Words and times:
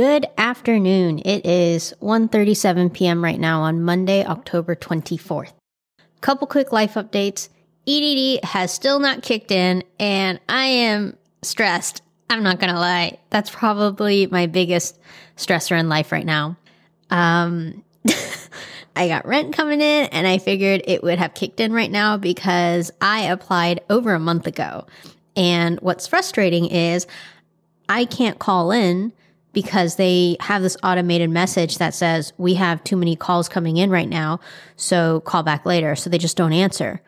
Good 0.00 0.28
afternoon. 0.38 1.18
It 1.26 1.44
is 1.44 1.92
1:37 2.00 2.90
p.m. 2.94 3.22
right 3.22 3.38
now 3.38 3.60
on 3.60 3.82
Monday, 3.82 4.24
October 4.24 4.74
24th. 4.74 5.52
Couple 6.22 6.46
quick 6.46 6.72
life 6.72 6.94
updates. 6.94 7.50
EDD 7.86 8.42
has 8.42 8.72
still 8.72 8.98
not 8.98 9.22
kicked 9.22 9.50
in 9.50 9.84
and 9.98 10.40
I 10.48 10.64
am 10.64 11.18
stressed. 11.42 12.00
I'm 12.30 12.42
not 12.42 12.58
going 12.58 12.72
to 12.72 12.80
lie. 12.80 13.18
That's 13.28 13.50
probably 13.50 14.26
my 14.26 14.46
biggest 14.46 14.98
stressor 15.36 15.78
in 15.78 15.90
life 15.90 16.12
right 16.12 16.24
now. 16.24 16.56
Um 17.10 17.84
I 18.96 19.06
got 19.06 19.26
rent 19.26 19.52
coming 19.52 19.82
in 19.82 20.06
and 20.06 20.26
I 20.26 20.38
figured 20.38 20.80
it 20.86 21.02
would 21.02 21.18
have 21.18 21.34
kicked 21.34 21.60
in 21.60 21.74
right 21.74 21.90
now 21.90 22.16
because 22.16 22.90
I 23.02 23.24
applied 23.24 23.82
over 23.90 24.14
a 24.14 24.18
month 24.18 24.46
ago. 24.46 24.86
And 25.36 25.78
what's 25.80 26.06
frustrating 26.06 26.64
is 26.64 27.06
I 27.86 28.06
can't 28.06 28.38
call 28.38 28.70
in 28.70 29.12
because 29.52 29.96
they 29.96 30.36
have 30.40 30.62
this 30.62 30.76
automated 30.82 31.30
message 31.30 31.78
that 31.78 31.94
says, 31.94 32.32
we 32.38 32.54
have 32.54 32.84
too 32.84 32.96
many 32.96 33.16
calls 33.16 33.48
coming 33.48 33.76
in 33.76 33.90
right 33.90 34.08
now. 34.08 34.40
So 34.76 35.20
call 35.20 35.42
back 35.42 35.66
later. 35.66 35.96
So 35.96 36.08
they 36.08 36.18
just 36.18 36.36
don't 36.36 36.52
answer. 36.52 37.02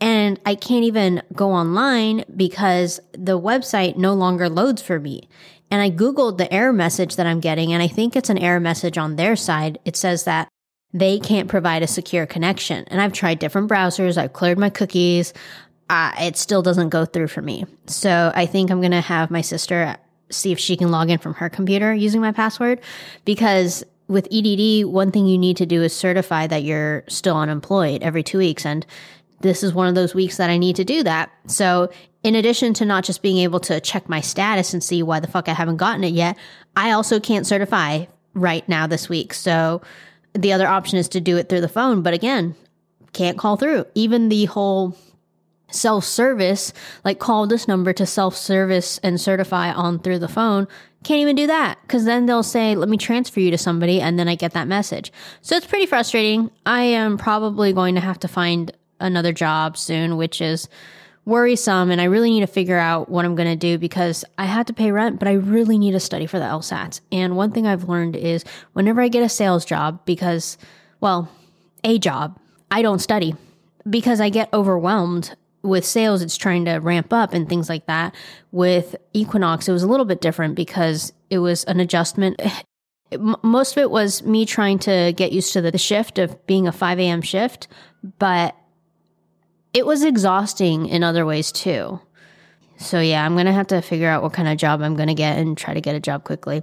And 0.00 0.40
I 0.44 0.56
can't 0.56 0.84
even 0.84 1.22
go 1.32 1.52
online 1.52 2.24
because 2.34 2.98
the 3.12 3.38
website 3.38 3.96
no 3.96 4.14
longer 4.14 4.48
loads 4.48 4.82
for 4.82 4.98
me. 4.98 5.28
And 5.70 5.80
I 5.80 5.90
Googled 5.90 6.38
the 6.38 6.52
error 6.52 6.72
message 6.72 7.16
that 7.16 7.26
I'm 7.26 7.40
getting, 7.40 7.72
and 7.72 7.82
I 7.82 7.88
think 7.88 8.14
it's 8.14 8.28
an 8.28 8.36
error 8.36 8.60
message 8.60 8.98
on 8.98 9.16
their 9.16 9.36
side. 9.36 9.78
It 9.86 9.96
says 9.96 10.24
that 10.24 10.48
they 10.92 11.18
can't 11.18 11.48
provide 11.48 11.82
a 11.82 11.86
secure 11.86 12.26
connection. 12.26 12.84
And 12.88 13.00
I've 13.00 13.12
tried 13.12 13.38
different 13.38 13.70
browsers, 13.70 14.18
I've 14.18 14.32
cleared 14.32 14.58
my 14.58 14.70
cookies. 14.70 15.32
Uh, 15.88 16.12
it 16.20 16.36
still 16.36 16.62
doesn't 16.62 16.88
go 16.88 17.04
through 17.04 17.28
for 17.28 17.42
me. 17.42 17.64
So 17.86 18.32
I 18.34 18.46
think 18.46 18.70
I'm 18.70 18.80
going 18.80 18.92
to 18.92 19.00
have 19.00 19.30
my 19.30 19.40
sister 19.40 19.96
see 20.32 20.52
if 20.52 20.58
she 20.58 20.76
can 20.76 20.90
log 20.90 21.10
in 21.10 21.18
from 21.18 21.34
her 21.34 21.48
computer 21.48 21.94
using 21.94 22.20
my 22.20 22.32
password 22.32 22.80
because 23.24 23.84
with 24.08 24.28
EDD, 24.30 24.86
one 24.86 25.10
thing 25.10 25.26
you 25.26 25.38
need 25.38 25.56
to 25.56 25.66
do 25.66 25.82
is 25.82 25.94
certify 25.94 26.46
that 26.46 26.62
you're 26.62 27.04
still 27.08 27.36
unemployed 27.36 28.02
every 28.02 28.22
two 28.22 28.38
weeks. 28.38 28.66
And 28.66 28.84
this 29.40 29.62
is 29.62 29.72
one 29.72 29.88
of 29.88 29.94
those 29.94 30.14
weeks 30.14 30.36
that 30.36 30.50
I 30.50 30.58
need 30.58 30.76
to 30.76 30.84
do 30.84 31.02
that. 31.02 31.30
So, 31.46 31.90
in 32.22 32.36
addition 32.36 32.72
to 32.74 32.84
not 32.84 33.02
just 33.02 33.20
being 33.20 33.38
able 33.38 33.58
to 33.60 33.80
check 33.80 34.08
my 34.08 34.20
status 34.20 34.72
and 34.72 34.84
see 34.84 35.02
why 35.02 35.18
the 35.18 35.26
fuck 35.26 35.48
I 35.48 35.54
haven't 35.54 35.78
gotten 35.78 36.04
it 36.04 36.12
yet, 36.12 36.36
I 36.76 36.92
also 36.92 37.18
can't 37.18 37.46
certify 37.46 38.04
right 38.34 38.68
now 38.68 38.86
this 38.86 39.08
week. 39.08 39.34
So, 39.34 39.82
the 40.34 40.52
other 40.52 40.68
option 40.68 40.98
is 40.98 41.08
to 41.10 41.20
do 41.20 41.36
it 41.36 41.48
through 41.48 41.62
the 41.62 41.68
phone. 41.68 42.02
But 42.02 42.14
again, 42.14 42.54
can't 43.12 43.38
call 43.38 43.56
through. 43.56 43.86
Even 43.94 44.28
the 44.28 44.44
whole 44.46 44.96
self 45.74 46.04
service, 46.04 46.72
like 47.04 47.18
call 47.18 47.46
this 47.46 47.66
number 47.66 47.92
to 47.92 48.06
self 48.06 48.36
service 48.36 48.98
and 48.98 49.20
certify 49.20 49.72
on 49.72 49.98
through 49.98 50.18
the 50.18 50.28
phone, 50.28 50.68
can't 51.04 51.20
even 51.20 51.36
do 51.36 51.46
that 51.48 51.78
because 51.82 52.04
then 52.04 52.26
they'll 52.26 52.42
say, 52.42 52.74
let 52.74 52.88
me 52.88 52.96
transfer 52.96 53.40
you 53.40 53.50
to 53.50 53.58
somebody, 53.58 54.00
and 54.00 54.18
then 54.18 54.28
I 54.28 54.34
get 54.34 54.52
that 54.52 54.68
message. 54.68 55.12
So 55.40 55.56
it's 55.56 55.66
pretty 55.66 55.86
frustrating. 55.86 56.50
I 56.64 56.82
am 56.82 57.18
probably 57.18 57.72
going 57.72 57.94
to 57.96 58.00
have 58.00 58.20
to 58.20 58.28
find 58.28 58.72
another 59.00 59.32
job 59.32 59.76
soon, 59.76 60.16
which 60.16 60.40
is 60.40 60.68
worrisome. 61.24 61.90
And 61.90 62.00
I 62.00 62.04
really 62.04 62.30
need 62.30 62.40
to 62.40 62.46
figure 62.46 62.78
out 62.78 63.08
what 63.08 63.24
I'm 63.24 63.34
going 63.34 63.48
to 63.48 63.56
do 63.56 63.78
because 63.78 64.24
I 64.38 64.44
have 64.44 64.66
to 64.66 64.72
pay 64.72 64.90
rent, 64.90 65.18
but 65.18 65.28
I 65.28 65.34
really 65.34 65.78
need 65.78 65.92
to 65.92 66.00
study 66.00 66.26
for 66.26 66.38
the 66.38 66.44
LSATs. 66.44 67.00
And 67.10 67.36
one 67.36 67.52
thing 67.52 67.66
I've 67.66 67.88
learned 67.88 68.16
is 68.16 68.44
whenever 68.72 69.00
I 69.00 69.08
get 69.08 69.22
a 69.22 69.28
sales 69.28 69.64
job, 69.64 70.04
because, 70.04 70.58
well, 71.00 71.28
a 71.84 71.98
job, 71.98 72.38
I 72.70 72.82
don't 72.82 73.00
study 73.00 73.34
because 73.88 74.20
I 74.20 74.30
get 74.30 74.52
overwhelmed 74.52 75.36
with 75.62 75.84
sales, 75.84 76.22
it's 76.22 76.36
trying 76.36 76.64
to 76.64 76.78
ramp 76.78 77.12
up 77.12 77.32
and 77.32 77.48
things 77.48 77.68
like 77.68 77.86
that. 77.86 78.14
With 78.50 78.96
Equinox, 79.12 79.68
it 79.68 79.72
was 79.72 79.82
a 79.82 79.88
little 79.88 80.06
bit 80.06 80.20
different 80.20 80.54
because 80.54 81.12
it 81.30 81.38
was 81.38 81.64
an 81.64 81.80
adjustment. 81.80 82.40
Most 83.42 83.76
of 83.76 83.82
it 83.82 83.90
was 83.90 84.22
me 84.22 84.46
trying 84.46 84.78
to 84.80 85.12
get 85.14 85.32
used 85.32 85.52
to 85.52 85.60
the 85.60 85.76
shift 85.76 86.18
of 86.18 86.46
being 86.46 86.66
a 86.66 86.72
5 86.72 86.98
a.m. 86.98 87.20
shift, 87.20 87.68
but 88.18 88.56
it 89.74 89.86
was 89.86 90.02
exhausting 90.02 90.86
in 90.86 91.04
other 91.04 91.26
ways 91.26 91.52
too. 91.52 92.00
So, 92.78 93.00
yeah, 93.00 93.24
I'm 93.24 93.34
going 93.34 93.46
to 93.46 93.52
have 93.52 93.68
to 93.68 93.80
figure 93.80 94.08
out 94.08 94.22
what 94.22 94.32
kind 94.32 94.48
of 94.48 94.56
job 94.56 94.82
I'm 94.82 94.96
going 94.96 95.08
to 95.08 95.14
get 95.14 95.38
and 95.38 95.56
try 95.56 95.74
to 95.74 95.80
get 95.80 95.94
a 95.94 96.00
job 96.00 96.24
quickly. 96.24 96.62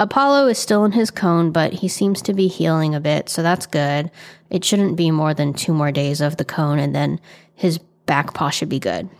Apollo 0.00 0.46
is 0.46 0.56
still 0.56 0.86
in 0.86 0.92
his 0.92 1.10
cone, 1.10 1.52
but 1.52 1.74
he 1.74 1.86
seems 1.86 2.22
to 2.22 2.32
be 2.32 2.48
healing 2.48 2.94
a 2.94 3.00
bit, 3.00 3.28
so 3.28 3.42
that's 3.42 3.66
good. 3.66 4.10
It 4.48 4.64
shouldn't 4.64 4.96
be 4.96 5.10
more 5.10 5.34
than 5.34 5.52
two 5.52 5.74
more 5.74 5.92
days 5.92 6.22
of 6.22 6.38
the 6.38 6.44
cone, 6.44 6.78
and 6.78 6.94
then 6.94 7.20
his 7.54 7.76
back 8.06 8.32
paw 8.32 8.48
should 8.48 8.70
be 8.70 8.78
good. 8.78 9.10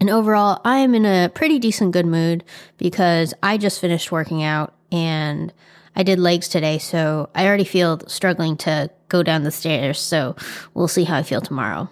And 0.00 0.10
overall, 0.10 0.60
I 0.64 0.78
am 0.78 0.96
in 0.96 1.06
a 1.06 1.28
pretty 1.28 1.60
decent 1.60 1.92
good 1.92 2.06
mood 2.06 2.42
because 2.78 3.32
I 3.44 3.56
just 3.58 3.80
finished 3.80 4.10
working 4.10 4.42
out 4.42 4.74
and 4.90 5.52
I 5.94 6.02
did 6.02 6.18
legs 6.18 6.48
today, 6.48 6.78
so 6.78 7.30
I 7.36 7.46
already 7.46 7.62
feel 7.62 8.00
struggling 8.08 8.56
to 8.58 8.90
go 9.08 9.22
down 9.22 9.44
the 9.44 9.52
stairs, 9.52 10.00
so 10.00 10.34
we'll 10.74 10.88
see 10.88 11.04
how 11.04 11.18
I 11.18 11.22
feel 11.22 11.40
tomorrow. 11.40 11.88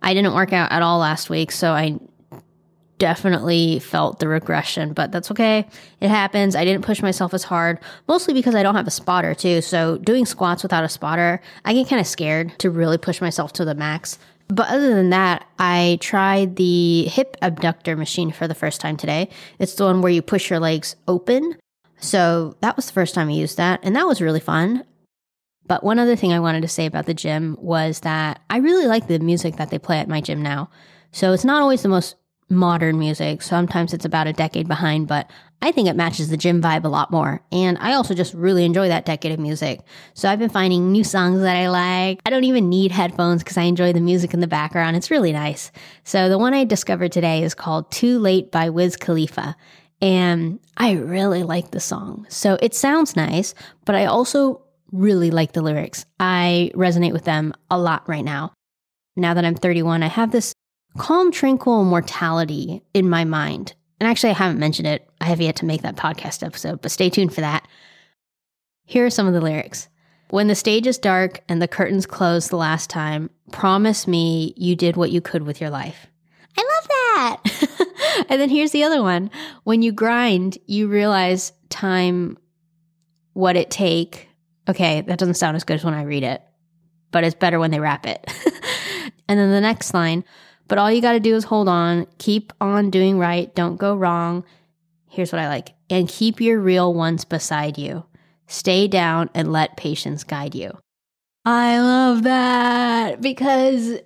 I 0.00 0.14
didn't 0.14 0.32
work 0.32 0.54
out 0.54 0.72
at 0.72 0.80
all 0.80 1.00
last 1.00 1.28
week, 1.28 1.52
so 1.52 1.72
I 1.72 1.98
definitely 2.98 3.78
felt 3.78 4.18
the 4.18 4.28
regression, 4.28 4.92
but 4.92 5.12
that's 5.12 5.30
okay. 5.30 5.66
It 6.00 6.08
happens. 6.08 6.56
I 6.56 6.64
didn't 6.64 6.84
push 6.84 7.02
myself 7.02 7.34
as 7.34 7.44
hard, 7.44 7.78
mostly 8.08 8.32
because 8.34 8.54
I 8.54 8.62
don't 8.62 8.74
have 8.74 8.86
a 8.86 8.90
spotter 8.90 9.34
too. 9.34 9.60
So 9.60 9.98
doing 9.98 10.26
squats 10.26 10.62
without 10.62 10.84
a 10.84 10.88
spotter, 10.88 11.40
I 11.64 11.74
get 11.74 11.88
kind 11.88 12.00
of 12.00 12.06
scared 12.06 12.58
to 12.58 12.70
really 12.70 12.98
push 12.98 13.20
myself 13.20 13.52
to 13.54 13.64
the 13.64 13.74
max. 13.74 14.18
But 14.48 14.68
other 14.68 14.94
than 14.94 15.10
that, 15.10 15.46
I 15.58 15.98
tried 16.00 16.56
the 16.56 17.04
hip 17.04 17.36
abductor 17.42 17.96
machine 17.96 18.30
for 18.30 18.46
the 18.46 18.54
first 18.54 18.80
time 18.80 18.96
today. 18.96 19.28
It's 19.58 19.74
the 19.74 19.84
one 19.84 20.02
where 20.02 20.12
you 20.12 20.22
push 20.22 20.48
your 20.48 20.60
legs 20.60 20.94
open. 21.08 21.56
So 21.98 22.56
that 22.60 22.76
was 22.76 22.86
the 22.86 22.92
first 22.92 23.14
time 23.14 23.28
I 23.28 23.32
used 23.32 23.56
that, 23.56 23.80
and 23.82 23.96
that 23.96 24.06
was 24.06 24.20
really 24.20 24.40
fun. 24.40 24.84
But 25.66 25.82
one 25.82 25.98
other 25.98 26.14
thing 26.14 26.32
I 26.32 26.40
wanted 26.40 26.60
to 26.60 26.68
say 26.68 26.86
about 26.86 27.06
the 27.06 27.14
gym 27.14 27.56
was 27.58 28.00
that 28.00 28.40
I 28.48 28.58
really 28.58 28.86
like 28.86 29.08
the 29.08 29.18
music 29.18 29.56
that 29.56 29.70
they 29.70 29.78
play 29.78 29.98
at 29.98 30.08
my 30.08 30.20
gym 30.20 30.42
now. 30.42 30.70
So 31.10 31.32
it's 31.32 31.44
not 31.44 31.62
always 31.62 31.82
the 31.82 31.88
most 31.88 32.14
modern 32.48 32.98
music. 32.98 33.42
Sometimes 33.42 33.92
it's 33.92 34.04
about 34.04 34.26
a 34.26 34.32
decade 34.32 34.68
behind, 34.68 35.08
but 35.08 35.30
I 35.62 35.72
think 35.72 35.88
it 35.88 35.96
matches 35.96 36.28
the 36.28 36.36
gym 36.36 36.62
vibe 36.62 36.84
a 36.84 36.88
lot 36.88 37.10
more. 37.10 37.42
And 37.50 37.76
I 37.80 37.94
also 37.94 38.14
just 38.14 38.34
really 38.34 38.64
enjoy 38.64 38.88
that 38.88 39.04
decade 39.04 39.32
of 39.32 39.40
music. 39.40 39.80
So 40.14 40.28
I've 40.28 40.38
been 40.38 40.50
finding 40.50 40.92
new 40.92 41.02
songs 41.02 41.40
that 41.40 41.56
I 41.56 41.68
like. 41.68 42.20
I 42.24 42.30
don't 42.30 42.44
even 42.44 42.68
need 42.68 42.92
headphones 42.92 43.42
because 43.42 43.56
I 43.56 43.62
enjoy 43.62 43.92
the 43.92 44.00
music 44.00 44.32
in 44.34 44.40
the 44.40 44.46
background. 44.46 44.96
It's 44.96 45.10
really 45.10 45.32
nice. 45.32 45.72
So 46.04 46.28
the 46.28 46.38
one 46.38 46.54
I 46.54 46.64
discovered 46.64 47.10
today 47.10 47.42
is 47.42 47.54
called 47.54 47.90
Too 47.90 48.18
Late 48.18 48.52
by 48.52 48.70
Wiz 48.70 48.96
Khalifa. 48.96 49.56
And 50.00 50.60
I 50.76 50.92
really 50.92 51.42
like 51.42 51.70
the 51.70 51.80
song. 51.80 52.26
So 52.28 52.58
it 52.60 52.74
sounds 52.74 53.16
nice, 53.16 53.54
but 53.86 53.94
I 53.94 54.04
also 54.04 54.62
really 54.92 55.30
like 55.30 55.52
the 55.52 55.62
lyrics. 55.62 56.04
I 56.20 56.70
resonate 56.74 57.12
with 57.12 57.24
them 57.24 57.54
a 57.70 57.78
lot 57.78 58.08
right 58.08 58.24
now. 58.24 58.52
Now 59.16 59.32
that 59.34 59.44
I'm 59.44 59.54
31, 59.54 60.02
I 60.02 60.08
have 60.08 60.30
this 60.30 60.52
calm, 60.98 61.32
tranquil 61.32 61.84
mortality 61.84 62.82
in 62.94 63.08
my 63.08 63.24
mind. 63.24 63.74
And 64.00 64.08
actually, 64.08 64.30
I 64.30 64.34
haven't 64.34 64.58
mentioned 64.58 64.88
it. 64.88 65.08
I 65.20 65.24
have 65.24 65.40
yet 65.40 65.56
to 65.56 65.64
make 65.64 65.82
that 65.82 65.96
podcast 65.96 66.44
episode, 66.44 66.82
but 66.82 66.90
stay 66.90 67.10
tuned 67.10 67.34
for 67.34 67.40
that. 67.40 67.66
Here 68.84 69.06
are 69.06 69.10
some 69.10 69.26
of 69.26 69.32
the 69.32 69.40
lyrics. 69.40 69.88
When 70.30 70.48
the 70.48 70.54
stage 70.54 70.86
is 70.86 70.98
dark 70.98 71.40
and 71.48 71.62
the 71.62 71.68
curtains 71.68 72.04
close 72.04 72.48
the 72.48 72.56
last 72.56 72.90
time, 72.90 73.30
promise 73.52 74.06
me 74.06 74.54
you 74.56 74.74
did 74.74 74.96
what 74.96 75.10
you 75.10 75.20
could 75.20 75.42
with 75.42 75.60
your 75.60 75.70
life. 75.70 76.06
I 76.58 76.62
love 76.62 76.88
that. 76.88 78.24
and 78.28 78.40
then 78.40 78.48
here's 78.48 78.72
the 78.72 78.82
other 78.82 79.02
one. 79.02 79.30
When 79.64 79.82
you 79.82 79.92
grind, 79.92 80.58
you 80.66 80.88
realize 80.88 81.52
time, 81.68 82.38
what 83.34 83.56
it 83.56 83.70
take. 83.70 84.28
Okay, 84.68 85.02
that 85.02 85.18
doesn't 85.18 85.34
sound 85.34 85.56
as 85.56 85.64
good 85.64 85.74
as 85.74 85.84
when 85.84 85.94
I 85.94 86.02
read 86.02 86.24
it, 86.24 86.42
but 87.12 87.22
it's 87.22 87.34
better 87.34 87.58
when 87.58 87.70
they 87.70 87.80
rap 87.80 88.06
it. 88.06 88.24
and 89.28 89.38
then 89.38 89.50
the 89.50 89.60
next 89.60 89.94
line, 89.94 90.24
but 90.68 90.78
all 90.78 90.90
you 90.90 91.00
got 91.00 91.12
to 91.12 91.20
do 91.20 91.34
is 91.34 91.44
hold 91.44 91.68
on, 91.68 92.06
keep 92.18 92.52
on 92.60 92.90
doing 92.90 93.18
right, 93.18 93.54
don't 93.54 93.76
go 93.76 93.94
wrong. 93.94 94.44
Here's 95.08 95.32
what 95.32 95.40
I 95.40 95.48
like 95.48 95.74
and 95.88 96.08
keep 96.08 96.40
your 96.40 96.60
real 96.60 96.92
ones 96.92 97.24
beside 97.24 97.78
you. 97.78 98.04
Stay 98.48 98.88
down 98.88 99.30
and 99.34 99.52
let 99.52 99.76
patience 99.76 100.24
guide 100.24 100.54
you. 100.54 100.76
I 101.44 101.78
love 101.78 102.24
that 102.24 103.20
because 103.20 103.98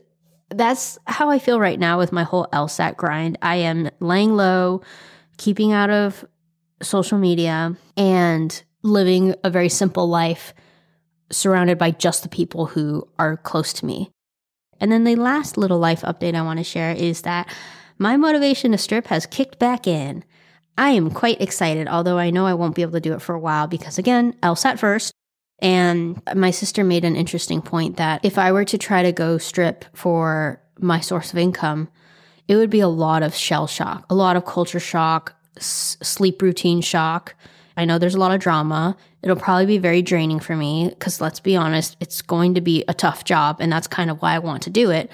that's 0.51 0.99
how 1.07 1.31
I 1.31 1.39
feel 1.39 1.61
right 1.61 1.79
now 1.79 1.99
with 1.99 2.13
my 2.13 2.23
whole 2.23 2.47
LSAT 2.53 2.97
grind. 2.97 3.39
I 3.41 3.57
am 3.57 3.91
laying 4.01 4.35
low, 4.35 4.83
keeping 5.37 5.73
out 5.73 5.91
of 5.91 6.25
social 6.83 7.19
media, 7.19 7.77
and 7.97 8.63
living 8.83 9.35
a 9.45 9.51
very 9.51 9.69
simple 9.69 10.09
life 10.09 10.53
surrounded 11.31 11.79
by 11.79 11.93
just 11.93 12.23
the 12.23 12.29
people 12.29 12.67
who 12.67 13.07
are 13.19 13.37
close 13.37 13.73
to 13.75 13.87
me. 13.87 14.11
And 14.81 14.91
then 14.91 15.05
the 15.05 15.17
last 15.17 15.57
little 15.57 15.79
life 15.79 16.03
update 16.03 16.35
I 16.35 16.43
want 16.43 16.59
to 16.59 16.65
share 16.65 16.93
is 16.93 17.23
that 17.23 17.49
my 17.99 18.17
motivation 18.17 18.73
to 18.73 18.79
strip 18.79 19.07
has 19.09 19.27
kicked 19.27 19.59
back 19.59 19.87
in. 19.87 20.25
I 20.79 20.91
am 20.91 21.11
quite 21.11 21.41
excited, 21.41 21.87
although 21.87 22.19
I 22.19 22.31
know 22.31 22.47
I 22.47 22.55
won't 22.55 22.75
be 22.75 22.83
able 22.83 22.93
to 22.93 23.01
do 23.01 23.13
it 23.13 23.21
for 23.21 23.35
a 23.35 23.41
while 23.41 23.67
because, 23.67 23.99
again, 23.99 24.35
LSAT 24.43 24.79
first. 24.79 25.13
And 25.59 26.21
my 26.35 26.51
sister 26.51 26.83
made 26.83 27.05
an 27.05 27.17
interesting 27.17 27.61
point 27.61 27.99
that 27.99 28.25
if 28.25 28.39
I 28.39 28.51
were 28.53 28.65
to 28.65 28.79
try 28.79 29.03
to 29.03 29.13
go 29.13 29.37
strip 29.37 29.85
for 29.93 30.63
my 30.79 31.01
source 31.01 31.33
of 31.33 31.39
income, 31.39 31.89
it 32.49 32.57
would 32.57 32.71
be 32.71 32.81
a 32.81 32.89
lot 32.89 33.23
of 33.23 33.35
shell 33.35 33.67
shock, 33.67 34.07
a 34.09 34.15
lot 34.15 34.37
of 34.37 34.47
culture 34.47 34.81
shock, 34.81 35.35
s- 35.59 35.99
sleep 36.03 36.41
routine 36.41 36.81
shock. 36.81 37.35
I 37.81 37.87
know 37.87 37.99
there's 37.99 38.15
a 38.15 38.21
lot 38.21 38.33
of 38.33 38.41
drama. 38.41 38.95
It'll 39.23 39.37
probably 39.37 39.65
be 39.65 39.79
very 39.79 40.03
draining 40.03 40.39
for 40.39 40.55
me 40.55 40.91
because 40.91 41.19
let's 41.19 41.41
be 41.41 41.57
honest, 41.57 41.97
it's 41.99 42.21
going 42.21 42.53
to 42.57 42.61
be 42.61 42.85
a 42.89 42.93
tough 42.93 43.25
job. 43.25 43.57
And 43.59 43.73
that's 43.73 43.87
kind 43.87 44.11
of 44.11 44.21
why 44.21 44.35
I 44.35 44.39
want 44.39 44.65
to 44.65 44.71
do 44.71 44.91
it. 44.91 45.11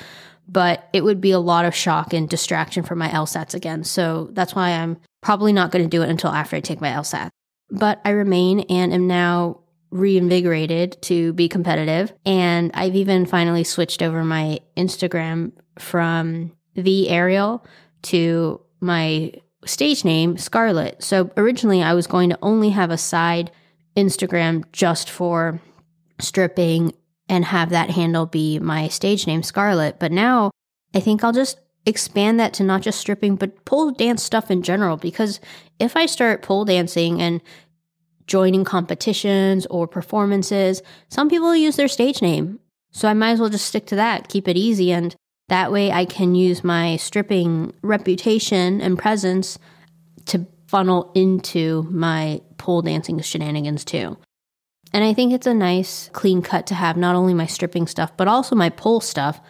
But 0.48 0.88
it 0.92 1.04
would 1.04 1.20
be 1.20 1.30
a 1.30 1.38
lot 1.38 1.64
of 1.64 1.76
shock 1.76 2.12
and 2.12 2.28
distraction 2.28 2.82
for 2.82 2.96
my 2.96 3.08
LSATs 3.08 3.54
again. 3.54 3.84
So 3.84 4.30
that's 4.32 4.52
why 4.52 4.70
I'm 4.70 4.96
probably 5.20 5.52
not 5.52 5.70
going 5.70 5.84
to 5.84 5.88
do 5.88 6.02
it 6.02 6.08
until 6.08 6.30
after 6.30 6.56
I 6.56 6.60
take 6.60 6.80
my 6.80 6.90
LSAT. 6.90 7.28
But 7.70 8.00
I 8.04 8.10
remain 8.10 8.60
and 8.62 8.92
am 8.92 9.06
now 9.06 9.60
reinvigorated 9.90 11.00
to 11.02 11.34
be 11.34 11.48
competitive. 11.48 12.12
And 12.24 12.72
I've 12.74 12.96
even 12.96 13.26
finally 13.26 13.62
switched 13.62 14.02
over 14.02 14.24
my 14.24 14.58
Instagram 14.76 15.52
from 15.78 16.50
the 16.74 17.10
Ariel 17.10 17.64
to 18.02 18.60
my 18.80 19.34
stage 19.66 20.04
name, 20.04 20.38
Scarlett. 20.38 21.02
So 21.02 21.30
originally 21.36 21.82
I 21.82 21.94
was 21.94 22.06
going 22.06 22.30
to 22.30 22.38
only 22.42 22.70
have 22.70 22.90
a 22.90 22.98
side 22.98 23.50
Instagram 23.96 24.64
just 24.72 25.10
for 25.10 25.60
stripping 26.20 26.92
and 27.28 27.44
have 27.44 27.70
that 27.70 27.90
handle 27.90 28.26
be 28.26 28.58
my 28.58 28.88
stage 28.88 29.26
name, 29.26 29.42
Scarlett. 29.42 29.98
But 29.98 30.12
now 30.12 30.50
I 30.94 31.00
think 31.00 31.24
I'll 31.24 31.32
just 31.32 31.58
expand 31.84 32.38
that 32.40 32.52
to 32.54 32.64
not 32.64 32.82
just 32.82 33.00
stripping, 33.00 33.36
but 33.36 33.64
pole 33.64 33.90
dance 33.90 34.22
stuff 34.22 34.50
in 34.50 34.62
general. 34.62 34.96
Because 34.96 35.40
if 35.78 35.96
I 35.96 36.06
start 36.06 36.42
pole 36.42 36.64
dancing 36.64 37.20
and 37.20 37.40
joining 38.26 38.64
competitions 38.64 39.66
or 39.66 39.86
performances, 39.86 40.82
some 41.08 41.28
people 41.28 41.54
use 41.54 41.76
their 41.76 41.88
stage 41.88 42.20
name. 42.22 42.60
So 42.90 43.08
I 43.08 43.14
might 43.14 43.32
as 43.32 43.40
well 43.40 43.50
just 43.50 43.66
stick 43.66 43.86
to 43.86 43.96
that, 43.96 44.28
keep 44.28 44.48
it 44.48 44.56
easy. 44.56 44.90
And 44.90 45.14
that 45.48 45.70
way 45.70 45.92
I 45.92 46.04
can 46.04 46.34
use 46.34 46.64
my 46.64 46.96
stripping 46.96 47.72
reputation 47.82 48.80
and 48.80 48.98
presence 48.98 49.58
to 50.26 50.46
funnel 50.66 51.12
into 51.14 51.86
my 51.90 52.40
pole 52.58 52.82
dancing 52.82 53.20
shenanigans 53.20 53.84
too. 53.84 54.16
And 54.92 55.04
I 55.04 55.12
think 55.12 55.32
it's 55.32 55.46
a 55.46 55.54
nice 55.54 56.10
clean 56.12 56.42
cut 56.42 56.66
to 56.68 56.74
have 56.74 56.96
not 56.96 57.14
only 57.14 57.34
my 57.34 57.46
stripping 57.46 57.86
stuff, 57.86 58.16
but 58.16 58.28
also 58.28 58.56
my 58.56 58.70
pole 58.70 59.00
stuff 59.00 59.40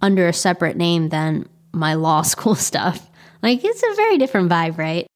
under 0.00 0.28
a 0.28 0.32
separate 0.32 0.76
name 0.76 1.08
than 1.08 1.48
my 1.72 1.94
law 1.94 2.22
school 2.22 2.54
stuff. 2.54 3.10
Like 3.42 3.64
it's 3.64 3.82
a 3.82 3.94
very 3.96 4.18
different 4.18 4.50
vibe, 4.50 4.78
right? 4.78 5.06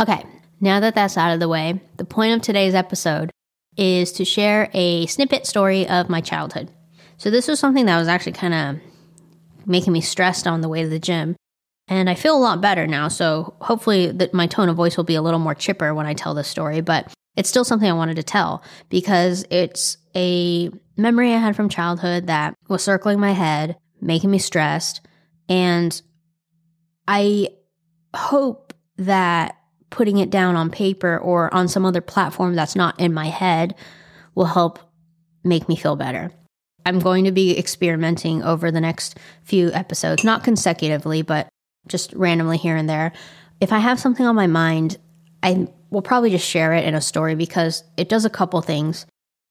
Okay, 0.00 0.24
now 0.60 0.80
that 0.80 0.94
that's 0.94 1.16
out 1.16 1.32
of 1.32 1.40
the 1.40 1.48
way, 1.48 1.80
the 1.96 2.04
point 2.04 2.34
of 2.34 2.42
today's 2.42 2.74
episode 2.74 3.30
is 3.76 4.12
to 4.12 4.24
share 4.24 4.70
a 4.72 5.06
snippet 5.06 5.46
story 5.46 5.88
of 5.88 6.08
my 6.08 6.20
childhood. 6.20 6.70
So, 7.18 7.30
this 7.30 7.48
was 7.48 7.58
something 7.58 7.86
that 7.86 7.98
was 7.98 8.08
actually 8.08 8.32
kind 8.32 8.54
of 8.54 9.66
making 9.66 9.92
me 9.92 10.00
stressed 10.00 10.46
on 10.46 10.60
the 10.60 10.68
way 10.68 10.82
to 10.82 10.88
the 10.88 10.98
gym. 10.98 11.36
And 11.88 12.08
I 12.08 12.14
feel 12.14 12.36
a 12.36 12.38
lot 12.38 12.60
better 12.60 12.86
now. 12.86 13.08
So, 13.08 13.54
hopefully, 13.60 14.10
that 14.12 14.32
my 14.32 14.46
tone 14.46 14.68
of 14.68 14.76
voice 14.76 14.96
will 14.96 15.04
be 15.04 15.16
a 15.16 15.22
little 15.22 15.40
more 15.40 15.54
chipper 15.54 15.94
when 15.94 16.06
I 16.06 16.14
tell 16.14 16.34
this 16.34 16.48
story. 16.48 16.80
But 16.80 17.12
it's 17.36 17.48
still 17.48 17.64
something 17.64 17.88
I 17.88 17.94
wanted 17.94 18.16
to 18.16 18.22
tell 18.22 18.62
because 18.88 19.44
it's 19.50 19.96
a 20.14 20.70
memory 20.96 21.32
I 21.32 21.38
had 21.38 21.54
from 21.54 21.68
childhood 21.68 22.26
that 22.26 22.54
was 22.68 22.82
circling 22.82 23.20
my 23.20 23.32
head, 23.32 23.76
making 24.00 24.30
me 24.30 24.38
stressed. 24.38 25.00
And 25.48 26.00
I 27.06 27.48
hope 28.14 28.74
that 28.96 29.56
putting 29.90 30.18
it 30.18 30.30
down 30.30 30.56
on 30.56 30.70
paper 30.70 31.16
or 31.18 31.52
on 31.54 31.68
some 31.68 31.84
other 31.84 32.00
platform 32.00 32.54
that's 32.54 32.76
not 32.76 32.98
in 33.00 33.14
my 33.14 33.26
head 33.26 33.74
will 34.34 34.44
help 34.44 34.78
make 35.44 35.68
me 35.68 35.76
feel 35.76 35.96
better. 35.96 36.32
I'm 36.88 36.98
going 36.98 37.24
to 37.26 37.32
be 37.32 37.56
experimenting 37.58 38.42
over 38.42 38.70
the 38.70 38.80
next 38.80 39.18
few 39.42 39.70
episodes, 39.72 40.24
not 40.24 40.42
consecutively, 40.42 41.22
but 41.22 41.48
just 41.86 42.12
randomly 42.14 42.56
here 42.56 42.76
and 42.76 42.88
there. 42.88 43.12
If 43.60 43.72
I 43.72 43.78
have 43.78 44.00
something 44.00 44.24
on 44.24 44.34
my 44.34 44.46
mind, 44.46 44.98
I 45.42 45.68
will 45.90 46.02
probably 46.02 46.30
just 46.30 46.48
share 46.48 46.72
it 46.72 46.84
in 46.84 46.94
a 46.94 47.00
story 47.00 47.34
because 47.34 47.84
it 47.96 48.08
does 48.08 48.24
a 48.24 48.30
couple 48.30 48.60
things. 48.62 49.06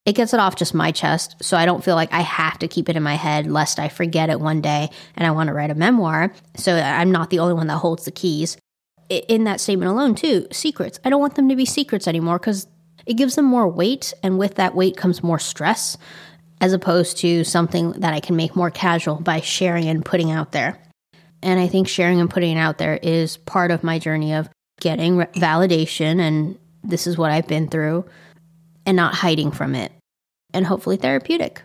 It 0.06 0.16
gets 0.16 0.34
it 0.34 0.40
off 0.40 0.56
just 0.56 0.74
my 0.74 0.92
chest, 0.92 1.36
so 1.42 1.58
I 1.58 1.66
don't 1.66 1.84
feel 1.84 1.96
like 1.96 2.12
I 2.14 2.22
have 2.22 2.58
to 2.60 2.68
keep 2.68 2.90
it 2.90 2.96
in 2.96 3.04
my 3.04 3.16
head 3.16 3.46
lest 3.46 3.78
I 3.78 3.90
forget 3.90 4.30
it 4.30 4.40
one 4.40 4.62
day 4.62 4.90
and 5.16 5.28
I 5.28 5.32
want 5.32 5.48
to 5.48 5.54
write 5.54 5.70
a 5.70 5.76
memoir. 5.76 6.34
So 6.56 6.76
I'm 6.76 7.12
not 7.12 7.30
the 7.30 7.40
only 7.40 7.54
one 7.54 7.68
that 7.68 7.78
holds 7.78 8.06
the 8.06 8.12
keys 8.12 8.58
in 9.10 9.44
that 9.44 9.62
statement 9.62 9.92
alone, 9.92 10.16
too, 10.16 10.48
secrets. 10.52 11.00
I 11.06 11.10
don't 11.10 11.22
want 11.22 11.36
them 11.36 11.50
to 11.50 11.56
be 11.56 11.66
secrets 11.66 12.08
anymore 12.08 12.40
because 12.40 12.68
it 13.06 13.16
gives 13.16 13.36
them 13.36 13.46
more 13.46 13.68
weight, 13.68 14.14
and 14.24 14.38
with 14.38 14.56
that 14.56 14.76
weight 14.76 14.98
comes 14.98 15.24
more 15.24 15.40
stress, 15.40 15.98
as 16.60 16.74
opposed 16.74 17.18
to 17.18 17.44
something 17.44 17.92
that 17.92 18.14
I 18.14 18.20
can 18.20 18.36
make 18.36 18.56
more 18.56 18.72
casual 18.72 19.16
by 19.16 19.42
sharing 19.42 19.88
and 19.88 20.04
putting 20.04 20.32
out 20.32 20.52
there. 20.52 20.80
And 21.44 21.60
I 21.60 21.68
think 21.68 21.88
sharing 21.88 22.20
and 22.20 22.30
putting 22.30 22.58
it 22.58 22.60
out 22.60 22.78
there 22.78 23.00
is 23.02 23.38
part 23.38 23.72
of 23.72 23.84
my 23.84 24.00
journey 24.00 24.34
of 24.34 24.50
getting 24.80 25.18
re- 25.18 25.26
validation, 25.36 26.20
and 26.20 26.58
this 26.84 27.08
is 27.08 27.18
what 27.18 27.32
I've 27.32 27.48
been 27.48 27.68
through, 27.68 28.06
and 28.86 28.96
not 28.96 29.14
hiding 29.14 29.52
from 29.52 29.76
it, 29.76 29.92
and 30.54 30.66
hopefully 30.66 30.98
therapeutic. 30.98 31.62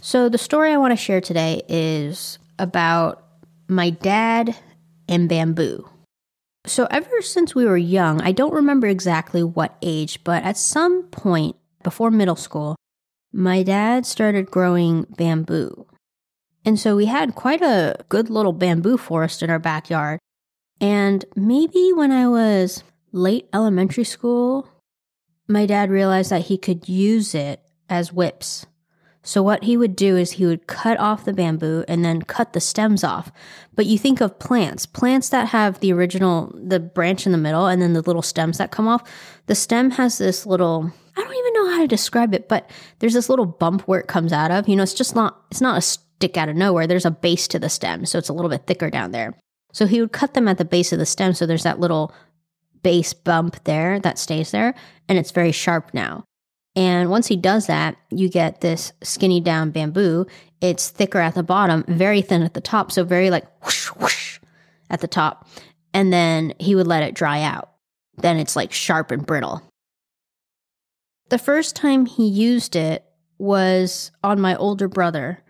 So, 0.00 0.28
the 0.28 0.38
story 0.38 0.72
I 0.72 0.78
want 0.78 0.92
to 0.92 0.96
share 0.96 1.20
today 1.20 1.62
is 1.68 2.38
about 2.58 3.24
my 3.68 3.90
dad 3.90 4.56
and 5.08 5.28
bamboo. 5.28 5.88
So, 6.66 6.86
ever 6.90 7.22
since 7.22 7.54
we 7.54 7.64
were 7.64 7.76
young, 7.76 8.20
I 8.20 8.32
don't 8.32 8.54
remember 8.54 8.86
exactly 8.86 9.42
what 9.42 9.76
age, 9.82 10.22
but 10.22 10.42
at 10.44 10.56
some 10.56 11.04
point 11.04 11.56
before 11.82 12.10
middle 12.10 12.36
school, 12.36 12.76
my 13.32 13.62
dad 13.62 14.06
started 14.06 14.50
growing 14.50 15.06
bamboo. 15.16 15.86
And 16.64 16.78
so 16.78 16.96
we 16.96 17.06
had 17.06 17.34
quite 17.34 17.62
a 17.62 17.96
good 18.08 18.30
little 18.30 18.52
bamboo 18.52 18.98
forest 18.98 19.42
in 19.42 19.50
our 19.50 19.58
backyard. 19.58 20.18
And 20.80 21.24
maybe 21.34 21.92
when 21.92 22.12
I 22.12 22.28
was 22.28 22.82
late 23.12 23.48
elementary 23.52 24.04
school, 24.04 24.68
my 25.46 25.66
dad 25.66 25.90
realized 25.90 26.30
that 26.30 26.46
he 26.46 26.58
could 26.58 26.88
use 26.88 27.34
it 27.34 27.62
as 27.88 28.12
whips. 28.12 28.66
So 29.22 29.42
what 29.42 29.64
he 29.64 29.76
would 29.76 29.96
do 29.96 30.16
is 30.16 30.32
he 30.32 30.46
would 30.46 30.66
cut 30.66 30.98
off 30.98 31.24
the 31.24 31.32
bamboo 31.32 31.84
and 31.88 32.04
then 32.04 32.22
cut 32.22 32.52
the 32.52 32.60
stems 32.60 33.04
off. 33.04 33.30
But 33.74 33.86
you 33.86 33.98
think 33.98 34.20
of 34.20 34.38
plants, 34.38 34.86
plants 34.86 35.28
that 35.30 35.48
have 35.48 35.80
the 35.80 35.92
original 35.92 36.54
the 36.54 36.80
branch 36.80 37.26
in 37.26 37.32
the 37.32 37.38
middle 37.38 37.66
and 37.66 37.82
then 37.82 37.92
the 37.92 38.02
little 38.02 38.22
stems 38.22 38.58
that 38.58 38.70
come 38.70 38.88
off. 38.88 39.02
The 39.46 39.54
stem 39.54 39.90
has 39.92 40.18
this 40.18 40.46
little 40.46 40.92
I 41.18 41.22
don't 41.22 41.34
even 41.34 41.52
know 41.54 41.70
how 41.70 41.80
to 41.80 41.88
describe 41.88 42.32
it, 42.32 42.48
but 42.48 42.70
there's 43.00 43.14
this 43.14 43.28
little 43.28 43.44
bump 43.46 43.82
where 43.82 43.98
it 43.98 44.06
comes 44.06 44.32
out 44.32 44.52
of. 44.52 44.68
You 44.68 44.76
know, 44.76 44.84
it's 44.84 44.94
just 44.94 45.16
not 45.16 45.42
it's 45.50 45.60
not 45.60 45.76
a 45.76 45.80
stick 45.80 46.36
out 46.36 46.48
of 46.48 46.54
nowhere. 46.54 46.86
There's 46.86 47.04
a 47.04 47.10
base 47.10 47.48
to 47.48 47.58
the 47.58 47.68
stem, 47.68 48.06
so 48.06 48.18
it's 48.18 48.28
a 48.28 48.32
little 48.32 48.50
bit 48.50 48.66
thicker 48.66 48.88
down 48.88 49.10
there. 49.10 49.34
So 49.72 49.86
he 49.86 50.00
would 50.00 50.12
cut 50.12 50.34
them 50.34 50.46
at 50.46 50.58
the 50.58 50.64
base 50.64 50.92
of 50.92 50.98
the 50.98 51.06
stem 51.06 51.34
so 51.34 51.44
there's 51.44 51.64
that 51.64 51.80
little 51.80 52.14
base 52.82 53.12
bump 53.12 53.62
there 53.64 54.00
that 54.00 54.18
stays 54.18 54.50
there 54.50 54.74
and 55.08 55.18
it's 55.18 55.32
very 55.32 55.52
sharp 55.52 55.92
now. 55.92 56.24
And 56.76 57.10
once 57.10 57.26
he 57.26 57.36
does 57.36 57.66
that, 57.66 57.96
you 58.10 58.28
get 58.28 58.60
this 58.60 58.92
skinny 59.02 59.40
down 59.40 59.72
bamboo. 59.72 60.26
It's 60.60 60.90
thicker 60.90 61.18
at 61.18 61.34
the 61.34 61.42
bottom, 61.42 61.84
very 61.88 62.22
thin 62.22 62.42
at 62.42 62.54
the 62.54 62.60
top, 62.60 62.92
so 62.92 63.02
very 63.02 63.30
like 63.30 63.44
whoosh, 63.64 63.88
whoosh 63.88 64.38
at 64.88 65.00
the 65.00 65.08
top. 65.08 65.48
And 65.92 66.12
then 66.12 66.54
he 66.58 66.74
would 66.74 66.86
let 66.86 67.02
it 67.02 67.14
dry 67.14 67.42
out. 67.42 67.70
Then 68.16 68.36
it's 68.36 68.56
like 68.56 68.72
sharp 68.72 69.10
and 69.10 69.26
brittle. 69.26 69.67
The 71.28 71.38
first 71.38 71.76
time 71.76 72.06
he 72.06 72.26
used 72.26 72.74
it 72.74 73.04
was 73.38 74.10
on 74.24 74.40
my 74.40 74.56
older 74.56 74.88
brother. 74.88 75.42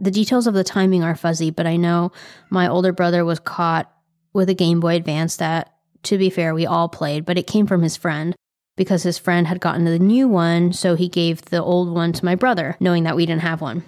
The 0.00 0.10
details 0.10 0.46
of 0.46 0.54
the 0.54 0.64
timing 0.64 1.02
are 1.02 1.16
fuzzy, 1.16 1.50
but 1.50 1.66
I 1.66 1.76
know 1.76 2.12
my 2.50 2.68
older 2.68 2.92
brother 2.92 3.24
was 3.24 3.40
caught 3.40 3.92
with 4.32 4.48
a 4.48 4.54
Game 4.54 4.78
Boy 4.78 4.94
Advance 4.94 5.36
that, 5.36 5.74
to 6.04 6.18
be 6.18 6.30
fair, 6.30 6.54
we 6.54 6.64
all 6.64 6.88
played, 6.88 7.24
but 7.24 7.38
it 7.38 7.46
came 7.48 7.66
from 7.66 7.82
his 7.82 7.96
friend 7.96 8.36
because 8.76 9.02
his 9.02 9.18
friend 9.18 9.48
had 9.48 9.60
gotten 9.60 9.84
the 9.84 9.98
new 9.98 10.28
one, 10.28 10.72
so 10.72 10.94
he 10.94 11.08
gave 11.08 11.42
the 11.42 11.62
old 11.62 11.92
one 11.92 12.12
to 12.12 12.24
my 12.24 12.36
brother, 12.36 12.76
knowing 12.78 13.02
that 13.02 13.16
we 13.16 13.26
didn't 13.26 13.42
have 13.42 13.60
one. 13.60 13.82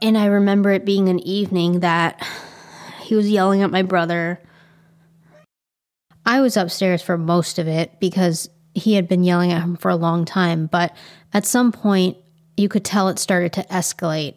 And 0.00 0.16
I 0.16 0.26
remember 0.26 0.70
it 0.70 0.84
being 0.84 1.08
an 1.08 1.18
evening 1.18 1.80
that 1.80 2.24
he 3.00 3.16
was 3.16 3.28
yelling 3.28 3.62
at 3.62 3.70
my 3.70 3.82
brother. 3.82 4.40
I 6.24 6.40
was 6.40 6.56
upstairs 6.56 7.02
for 7.02 7.18
most 7.18 7.58
of 7.58 7.66
it 7.66 7.98
because 7.98 8.48
he 8.74 8.94
had 8.94 9.08
been 9.08 9.24
yelling 9.24 9.52
at 9.52 9.62
him 9.62 9.76
for 9.76 9.90
a 9.90 9.96
long 9.96 10.24
time, 10.24 10.66
but 10.66 10.94
at 11.32 11.46
some 11.46 11.72
point, 11.72 12.16
you 12.56 12.68
could 12.68 12.84
tell 12.84 13.08
it 13.08 13.18
started 13.18 13.52
to 13.54 13.64
escalate. 13.64 14.34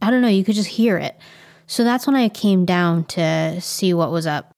I 0.00 0.10
don't 0.10 0.22
know, 0.22 0.28
you 0.28 0.44
could 0.44 0.54
just 0.54 0.68
hear 0.68 0.96
it. 0.96 1.16
So 1.66 1.84
that's 1.84 2.06
when 2.06 2.16
I 2.16 2.28
came 2.28 2.64
down 2.64 3.04
to 3.06 3.60
see 3.60 3.92
what 3.92 4.12
was 4.12 4.26
up. 4.26 4.52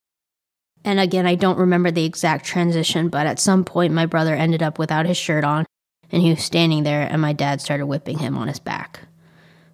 And 0.85 1.01
again, 1.01 1.27
I 1.27 1.35
don't 1.35 1.59
remember 1.59 1.91
the 1.91 2.05
exact 2.05 2.45
transition, 2.45 3.09
but 3.09 3.27
at 3.27 3.41
some 3.41 3.65
point, 3.65 3.93
my 3.93 4.07
brother 4.07 4.35
ended 4.35 4.63
up 4.63 4.79
without 4.79 5.07
his 5.07 5.17
shirt 5.17 5.45
on, 5.45 5.67
and 6.11 6.23
he 6.23 6.31
was 6.31 6.43
standing 6.43 6.85
there, 6.85 7.03
and 7.03 7.21
my 7.21 7.33
dad 7.33 7.61
started 7.61 7.87
whipping 7.87 8.19
him 8.19 8.37
on 8.37 8.49
his 8.49 8.59
back. 8.59 9.01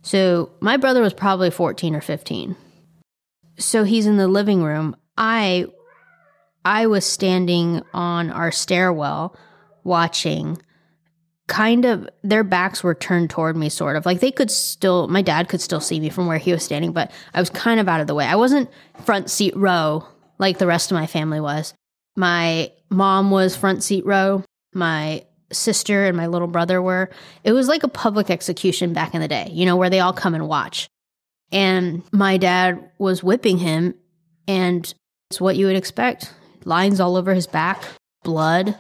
So 0.02 0.50
my 0.60 0.76
brother 0.76 1.00
was 1.00 1.14
probably 1.14 1.50
14 1.50 1.94
or 1.94 2.00
15. 2.00 2.56
So 3.58 3.84
he's 3.84 4.06
in 4.06 4.16
the 4.16 4.28
living 4.28 4.62
room. 4.62 4.96
I 5.16 5.66
I 6.64 6.87
was 6.87 7.04
standing 7.04 7.83
on 7.92 8.30
our 8.30 8.50
stairwell 8.50 9.37
watching 9.83 10.61
kind 11.47 11.85
of 11.85 12.09
their 12.23 12.42
backs 12.42 12.83
were 12.83 12.94
turned 12.94 13.28
toward 13.28 13.54
me 13.54 13.68
sort 13.68 13.97
of 13.97 14.06
like 14.06 14.21
they 14.21 14.30
could 14.30 14.50
still 14.50 15.09
my 15.09 15.21
dad 15.21 15.47
could 15.47 15.61
still 15.61 15.80
see 15.80 16.00
me 16.00 16.09
from 16.09 16.26
where 16.26 16.38
he 16.38 16.52
was 16.52 16.64
standing 16.64 16.90
but 16.90 17.11
i 17.35 17.40
was 17.40 17.50
kind 17.50 17.78
of 17.78 17.87
out 17.87 18.00
of 18.00 18.06
the 18.06 18.14
way 18.14 18.25
i 18.25 18.35
wasn't 18.35 18.66
front 19.04 19.28
seat 19.28 19.54
row 19.54 20.02
like 20.38 20.59
the 20.59 20.66
rest 20.66 20.90
of 20.90 20.97
my 20.97 21.06
family 21.06 21.40
was. 21.40 21.75
My 22.16 22.73
mom 22.90 23.30
was 23.30 23.56
front 23.56 23.83
seat 23.83 24.04
row. 24.06 24.44
My 24.73 25.25
sister 25.52 26.04
and 26.04 26.16
my 26.16 26.26
little 26.26 26.49
brother 26.49 26.80
were. 26.83 27.11
It 27.44 27.52
was 27.52 27.68
like 27.68 27.83
a 27.83 27.88
public 27.88 28.30
execution 28.30 28.92
back 28.92 29.14
in 29.14 29.21
the 29.21 29.28
day, 29.28 29.49
you 29.52 29.66
know, 29.66 29.76
where 29.76 29.90
they 29.90 30.00
all 30.00 30.12
come 30.12 30.35
and 30.35 30.49
watch. 30.49 30.88
And 31.52 32.02
my 32.12 32.37
dad 32.37 32.90
was 32.99 33.23
whipping 33.23 33.59
him, 33.59 33.94
and 34.49 34.92
it's 35.30 35.40
what 35.40 35.56
you 35.56 35.66
would 35.66 35.76
expect 35.76 36.33
lines 36.64 37.00
all 37.00 37.16
over 37.16 37.35
his 37.35 37.47
back, 37.47 37.85
blood. 38.23 38.76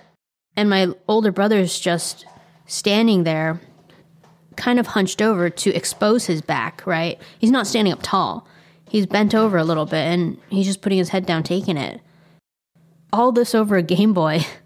And 0.56 0.70
my 0.70 0.88
older 1.08 1.32
brother's 1.32 1.78
just 1.78 2.26
standing 2.66 3.24
there, 3.24 3.60
kind 4.56 4.78
of 4.78 4.88
hunched 4.88 5.20
over 5.20 5.50
to 5.50 5.74
expose 5.74 6.26
his 6.26 6.40
back, 6.40 6.86
right? 6.86 7.20
He's 7.38 7.50
not 7.50 7.66
standing 7.66 7.92
up 7.92 8.00
tall. 8.02 8.46
He's 8.88 9.06
bent 9.06 9.34
over 9.34 9.58
a 9.58 9.64
little 9.64 9.86
bit 9.86 10.06
and 10.06 10.38
he's 10.48 10.66
just 10.66 10.80
putting 10.80 10.98
his 10.98 11.08
head 11.08 11.26
down, 11.26 11.42
taking 11.42 11.76
it. 11.76 12.00
All 13.12 13.32
this 13.32 13.54
over 13.54 13.76
a 13.76 13.82
Game 13.82 14.12
Boy. 14.12 14.44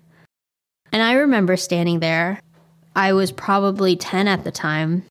And 0.92 1.02
I 1.02 1.12
remember 1.12 1.56
standing 1.56 2.00
there. 2.00 2.40
I 2.96 3.12
was 3.12 3.30
probably 3.30 3.94
10 3.94 4.26
at 4.26 4.44
the 4.44 4.50
time, 4.50 5.04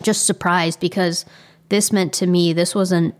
just 0.00 0.26
surprised 0.26 0.80
because 0.80 1.26
this 1.68 1.92
meant 1.92 2.12
to 2.14 2.26
me 2.26 2.52
this 2.52 2.74
was 2.74 2.92
an, 2.92 3.12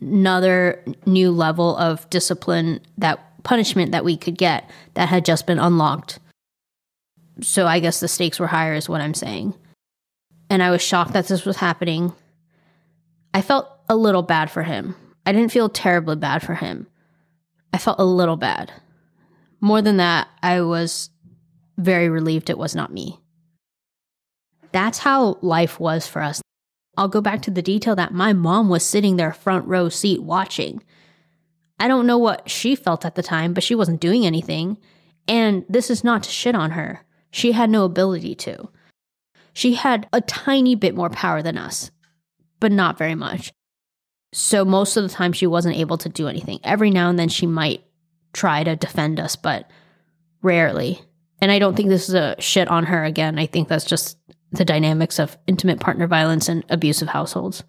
another 0.00 0.82
new 1.04 1.30
level 1.30 1.76
of 1.76 2.08
discipline 2.10 2.80
that 2.98 3.20
punishment 3.46 3.92
that 3.92 4.04
we 4.04 4.16
could 4.16 4.36
get 4.36 4.68
that 4.94 5.08
had 5.08 5.24
just 5.24 5.46
been 5.46 5.60
unlocked. 5.60 6.18
So 7.40 7.66
I 7.66 7.78
guess 7.78 8.00
the 8.00 8.08
stakes 8.08 8.40
were 8.40 8.48
higher, 8.48 8.74
is 8.74 8.88
what 8.88 9.00
I'm 9.00 9.14
saying. 9.14 9.54
And 10.50 10.64
I 10.64 10.70
was 10.70 10.82
shocked 10.82 11.12
that 11.12 11.28
this 11.28 11.44
was 11.44 11.58
happening. 11.58 12.12
I 13.32 13.42
felt 13.42 13.68
a 13.88 13.94
little 13.94 14.22
bad 14.22 14.50
for 14.50 14.64
him. 14.64 14.96
I 15.24 15.32
didn't 15.32 15.52
feel 15.52 15.68
terribly 15.68 16.16
bad 16.16 16.42
for 16.42 16.54
him. 16.54 16.88
I 17.72 17.78
felt 17.78 18.00
a 18.00 18.04
little 18.04 18.36
bad. 18.36 18.72
More 19.60 19.80
than 19.80 19.98
that, 19.98 20.26
I 20.42 20.62
was 20.62 21.10
very 21.78 22.08
relieved 22.08 22.50
it 22.50 22.58
was 22.58 22.74
not 22.74 22.92
me. 22.92 23.20
That's 24.72 24.98
how 24.98 25.38
life 25.40 25.78
was 25.78 26.08
for 26.08 26.20
us. 26.20 26.42
I'll 26.96 27.08
go 27.08 27.20
back 27.20 27.42
to 27.42 27.50
the 27.52 27.62
detail 27.62 27.94
that 27.94 28.12
my 28.12 28.32
mom 28.32 28.68
was 28.68 28.84
sitting 28.84 29.16
there 29.16 29.32
front 29.32 29.68
row 29.68 29.88
seat 29.88 30.22
watching. 30.22 30.82
I 31.78 31.88
don't 31.88 32.06
know 32.06 32.18
what 32.18 32.48
she 32.48 32.74
felt 32.74 33.04
at 33.04 33.14
the 33.14 33.22
time, 33.22 33.52
but 33.52 33.62
she 33.62 33.74
wasn't 33.74 34.00
doing 34.00 34.24
anything. 34.24 34.78
And 35.28 35.64
this 35.68 35.90
is 35.90 36.04
not 36.04 36.22
to 36.22 36.30
shit 36.30 36.54
on 36.54 36.72
her. 36.72 37.04
She 37.30 37.52
had 37.52 37.68
no 37.68 37.84
ability 37.84 38.34
to. 38.36 38.68
She 39.52 39.74
had 39.74 40.08
a 40.12 40.20
tiny 40.20 40.74
bit 40.74 40.94
more 40.94 41.10
power 41.10 41.42
than 41.42 41.58
us, 41.58 41.90
but 42.60 42.72
not 42.72 42.98
very 42.98 43.14
much. 43.14 43.52
So 44.32 44.64
most 44.64 44.96
of 44.96 45.02
the 45.02 45.08
time, 45.08 45.32
she 45.32 45.46
wasn't 45.46 45.76
able 45.76 45.98
to 45.98 46.08
do 46.08 46.28
anything. 46.28 46.60
Every 46.62 46.90
now 46.90 47.08
and 47.08 47.18
then, 47.18 47.28
she 47.28 47.46
might 47.46 47.82
try 48.32 48.64
to 48.64 48.76
defend 48.76 49.18
us, 49.18 49.34
but 49.36 49.70
rarely. 50.42 51.00
And 51.40 51.50
I 51.50 51.58
don't 51.58 51.74
think 51.74 51.88
this 51.88 52.08
is 52.08 52.14
a 52.14 52.36
shit 52.38 52.68
on 52.68 52.84
her 52.84 53.04
again. 53.04 53.38
I 53.38 53.46
think 53.46 53.68
that's 53.68 53.84
just 53.84 54.18
the 54.52 54.64
dynamics 54.64 55.18
of 55.18 55.36
intimate 55.46 55.80
partner 55.80 56.06
violence 56.06 56.48
and 56.48 56.64
abusive 56.68 57.08
households. 57.08 57.64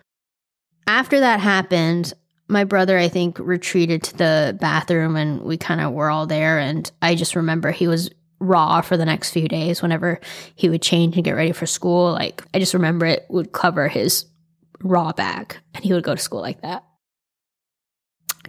After 0.87 1.19
that 1.19 1.39
happened, 1.39 2.13
my 2.47 2.63
brother, 2.63 2.97
I 2.97 3.09
think, 3.09 3.39
retreated 3.39 4.03
to 4.03 4.17
the 4.17 4.57
bathroom 4.59 5.15
and 5.15 5.41
we 5.41 5.57
kind 5.57 5.81
of 5.81 5.93
were 5.93 6.09
all 6.09 6.27
there. 6.27 6.59
And 6.59 6.89
I 7.01 7.15
just 7.15 7.35
remember 7.35 7.71
he 7.71 7.87
was 7.87 8.09
raw 8.39 8.81
for 8.81 8.97
the 8.97 9.05
next 9.05 9.31
few 9.31 9.47
days 9.47 9.81
whenever 9.81 10.19
he 10.55 10.69
would 10.69 10.81
change 10.81 11.15
and 11.15 11.25
get 11.25 11.35
ready 11.35 11.51
for 11.51 11.65
school. 11.65 12.11
Like, 12.11 12.43
I 12.53 12.59
just 12.59 12.73
remember 12.73 13.05
it 13.05 13.25
would 13.29 13.51
cover 13.51 13.87
his 13.87 14.25
raw 14.81 15.11
back 15.11 15.59
and 15.73 15.83
he 15.83 15.93
would 15.93 16.03
go 16.03 16.15
to 16.15 16.21
school 16.21 16.41
like 16.41 16.61
that. 16.61 16.83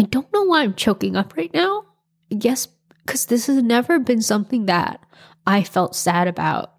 I 0.00 0.04
don't 0.04 0.32
know 0.32 0.44
why 0.44 0.62
I'm 0.62 0.74
choking 0.74 1.16
up 1.16 1.36
right 1.36 1.52
now. 1.52 1.84
Yes, 2.30 2.68
because 3.04 3.26
this 3.26 3.46
has 3.46 3.62
never 3.62 3.98
been 3.98 4.22
something 4.22 4.66
that 4.66 5.00
I 5.46 5.64
felt 5.64 5.96
sad 5.96 6.28
about 6.28 6.72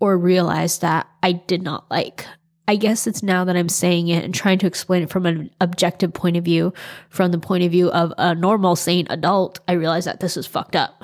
or 0.00 0.18
realized 0.18 0.82
that 0.82 1.08
I 1.22 1.32
did 1.32 1.62
not 1.62 1.90
like. 1.90 2.26
I 2.68 2.76
guess 2.76 3.06
it's 3.06 3.22
now 3.22 3.46
that 3.46 3.56
I'm 3.56 3.70
saying 3.70 4.08
it 4.08 4.22
and 4.22 4.34
trying 4.34 4.58
to 4.58 4.66
explain 4.66 5.02
it 5.02 5.08
from 5.08 5.24
an 5.24 5.50
objective 5.58 6.12
point 6.12 6.36
of 6.36 6.44
view, 6.44 6.74
from 7.08 7.32
the 7.32 7.38
point 7.38 7.64
of 7.64 7.72
view 7.72 7.90
of 7.90 8.12
a 8.18 8.34
normal, 8.34 8.76
sane 8.76 9.06
adult, 9.08 9.58
I 9.66 9.72
realize 9.72 10.04
that 10.04 10.20
this 10.20 10.36
is 10.36 10.46
fucked 10.46 10.76
up. 10.76 11.02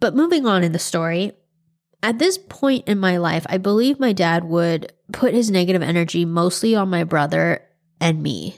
But 0.00 0.16
moving 0.16 0.44
on 0.44 0.64
in 0.64 0.72
the 0.72 0.80
story, 0.80 1.30
at 2.02 2.18
this 2.18 2.38
point 2.38 2.88
in 2.88 2.98
my 2.98 3.18
life, 3.18 3.46
I 3.48 3.58
believe 3.58 4.00
my 4.00 4.12
dad 4.12 4.42
would 4.44 4.92
put 5.12 5.32
his 5.32 5.48
negative 5.48 5.80
energy 5.80 6.24
mostly 6.24 6.74
on 6.74 6.90
my 6.90 7.04
brother 7.04 7.62
and 8.00 8.20
me. 8.20 8.56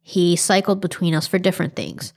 He 0.00 0.36
cycled 0.36 0.80
between 0.80 1.14
us 1.14 1.26
for 1.26 1.38
different 1.38 1.76
things. 1.76 2.14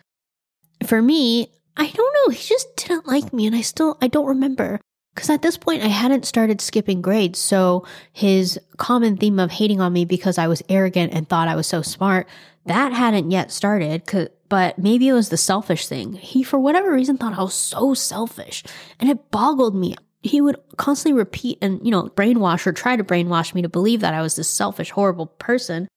For 0.88 1.02
me, 1.02 1.52
I 1.76 1.88
don't 1.90 2.16
know, 2.16 2.34
he 2.34 2.42
just 2.42 2.76
didn't 2.78 3.06
like 3.06 3.34
me 3.34 3.48
and 3.48 3.56
I 3.56 3.62
still 3.62 3.98
I 4.02 4.08
don't 4.08 4.28
remember. 4.28 4.80
Because 5.14 5.30
at 5.30 5.42
this 5.42 5.58
point, 5.58 5.84
I 5.84 5.88
hadn't 5.88 6.26
started 6.26 6.60
skipping 6.60 7.02
grades. 7.02 7.40
So 7.40 7.86
his 8.12 8.60
common 8.78 9.18
theme 9.18 9.40
of 9.40 9.52
hating 9.52 9.80
on 9.80 9.94
me 9.94 10.06
because 10.06 10.38
I 10.38 10.48
was 10.48 10.64
arrogant 10.70 11.14
and 11.14 11.28
thought 11.28 11.48
I 11.48 11.56
was 11.56 11.68
so 11.68 11.82
smart, 11.82 12.28
that 12.66 12.94
hadn't 12.94 13.30
yet 13.30 13.52
started. 13.52 14.04
But 14.50 14.78
maybe 14.78 15.08
it 15.08 15.14
was 15.14 15.30
the 15.30 15.38
selfish 15.38 15.88
thing. 15.88 16.14
He, 16.14 16.44
for 16.44 16.60
whatever 16.60 16.92
reason, 16.92 17.18
thought 17.18 17.38
I 17.38 17.44
was 17.44 17.54
so 17.54 17.94
selfish. 17.94 18.64
And 19.00 19.10
it 19.10 19.32
boggled 19.32 19.76
me. 19.76 19.96
He 20.22 20.42
would 20.42 20.58
constantly 20.78 21.18
repeat 21.18 21.58
and, 21.62 21.84
you 21.84 21.92
know, 21.92 22.04
brainwash 22.04 22.66
or 22.66 22.72
try 22.72 22.96
to 22.96 23.04
brainwash 23.04 23.54
me 23.54 23.62
to 23.62 23.70
believe 23.70 24.00
that 24.00 24.14
I 24.14 24.22
was 24.22 24.36
this 24.36 24.50
selfish, 24.50 24.92
horrible 24.92 25.28
person, 25.28 25.88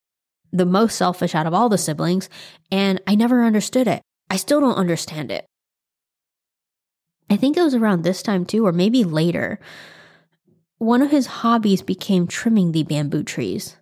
the 0.53 0.67
most 0.67 0.97
selfish 0.97 1.35
out 1.35 1.47
of 1.47 1.55
all 1.55 1.69
the 1.69 1.79
siblings. 1.79 2.29
And 2.73 3.01
I 3.07 3.15
never 3.15 3.45
understood 3.45 3.87
it. 3.87 4.03
I 4.29 4.37
still 4.37 4.61
don't 4.61 4.75
understand 4.75 5.31
it. 5.31 5.47
I 7.29 7.37
think 7.37 7.57
it 7.57 7.63
was 7.63 7.75
around 7.75 8.03
this 8.03 8.23
time 8.23 8.45
too, 8.45 8.67
or 8.67 8.73
maybe 8.73 9.05
later. 9.05 9.59
One 10.79 11.03
of 11.03 11.11
his 11.11 11.27
hobbies 11.27 11.83
became 11.83 12.27
trimming 12.27 12.73
the 12.73 12.83
bamboo 12.83 13.23
trees. 13.23 13.77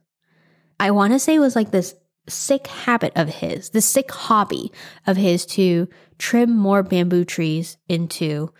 I 0.78 0.90
want 0.90 1.12
to 1.12 1.18
say 1.18 1.34
it 1.34 1.40
was 1.40 1.56
like 1.56 1.70
this 1.70 1.94
sick 2.28 2.66
habit 2.66 3.12
of 3.16 3.28
his, 3.28 3.70
this 3.70 3.86
sick 3.86 4.10
hobby 4.10 4.72
of 5.06 5.16
his 5.16 5.44
to 5.44 5.88
trim 6.18 6.56
more 6.56 6.82
bamboo 6.82 7.24
trees 7.24 7.76
into 7.88 8.52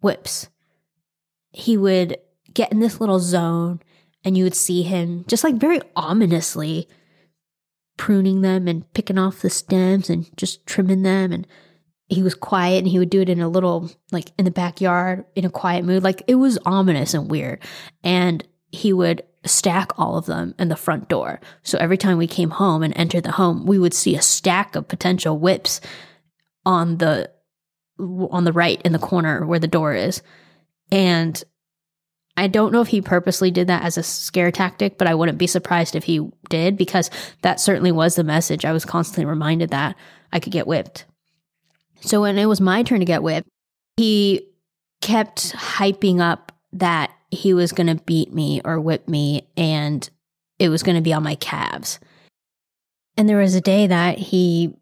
whips. 0.00 0.48
He 1.50 1.76
would 1.76 2.16
get 2.52 2.72
in 2.72 2.80
this 2.80 3.00
little 3.00 3.20
zone 3.20 3.80
and 4.24 4.36
you 4.36 4.44
would 4.44 4.54
see 4.54 4.82
him 4.82 5.24
just 5.28 5.44
like 5.44 5.54
very 5.56 5.80
ominously 5.96 6.88
pruning 7.96 8.40
them 8.40 8.66
and 8.68 8.90
picking 8.94 9.18
off 9.18 9.42
the 9.42 9.50
stems 9.50 10.10
and 10.10 10.28
just 10.36 10.66
trimming 10.66 11.02
them 11.02 11.32
and 11.32 11.46
he 12.08 12.22
was 12.22 12.34
quiet 12.34 12.78
and 12.78 12.88
he 12.88 12.98
would 12.98 13.10
do 13.10 13.20
it 13.20 13.28
in 13.28 13.40
a 13.40 13.48
little 13.48 13.90
like 14.10 14.30
in 14.38 14.44
the 14.44 14.50
backyard 14.50 15.24
in 15.34 15.44
a 15.44 15.50
quiet 15.50 15.84
mood 15.84 16.02
like 16.02 16.22
it 16.26 16.34
was 16.34 16.58
ominous 16.64 17.14
and 17.14 17.30
weird 17.30 17.62
and 18.04 18.46
he 18.70 18.92
would 18.92 19.22
stack 19.44 19.92
all 19.98 20.16
of 20.16 20.26
them 20.26 20.54
in 20.58 20.68
the 20.68 20.76
front 20.76 21.08
door 21.08 21.40
so 21.62 21.78
every 21.78 21.96
time 21.96 22.18
we 22.18 22.26
came 22.26 22.50
home 22.50 22.82
and 22.82 22.96
entered 22.96 23.24
the 23.24 23.32
home 23.32 23.66
we 23.66 23.78
would 23.78 23.94
see 23.94 24.14
a 24.14 24.22
stack 24.22 24.76
of 24.76 24.88
potential 24.88 25.38
whips 25.38 25.80
on 26.64 26.98
the 26.98 27.30
on 27.98 28.44
the 28.44 28.52
right 28.52 28.80
in 28.82 28.92
the 28.92 28.98
corner 28.98 29.46
where 29.46 29.58
the 29.58 29.66
door 29.66 29.94
is 29.94 30.22
and 30.90 31.42
I 32.36 32.46
don't 32.46 32.72
know 32.72 32.80
if 32.80 32.88
he 32.88 33.02
purposely 33.02 33.50
did 33.50 33.66
that 33.66 33.82
as 33.82 33.98
a 33.98 34.02
scare 34.02 34.50
tactic, 34.50 34.96
but 34.96 35.06
I 35.06 35.14
wouldn't 35.14 35.36
be 35.36 35.46
surprised 35.46 35.94
if 35.94 36.04
he 36.04 36.30
did 36.48 36.78
because 36.78 37.10
that 37.42 37.60
certainly 37.60 37.92
was 37.92 38.14
the 38.14 38.24
message. 38.24 38.64
I 38.64 38.72
was 38.72 38.86
constantly 38.86 39.26
reminded 39.26 39.70
that 39.70 39.96
I 40.32 40.40
could 40.40 40.52
get 40.52 40.66
whipped. 40.66 41.04
So 42.02 42.20
when 42.20 42.38
it 42.38 42.46
was 42.46 42.60
my 42.60 42.82
turn 42.82 43.00
to 43.00 43.06
get 43.06 43.22
whipped, 43.22 43.48
he 43.96 44.48
kept 45.00 45.52
hyping 45.52 46.20
up 46.20 46.52
that 46.72 47.12
he 47.30 47.54
was 47.54 47.72
going 47.72 47.86
to 47.86 48.02
beat 48.04 48.32
me 48.32 48.60
or 48.64 48.80
whip 48.80 49.08
me 49.08 49.48
and 49.56 50.08
it 50.58 50.68
was 50.68 50.82
going 50.82 50.96
to 50.96 51.02
be 51.02 51.12
on 51.12 51.22
my 51.22 51.34
calves. 51.36 51.98
And 53.16 53.28
there 53.28 53.38
was 53.38 53.54
a 53.54 53.60
day 53.60 53.86
that 53.86 54.18
he 54.18 54.74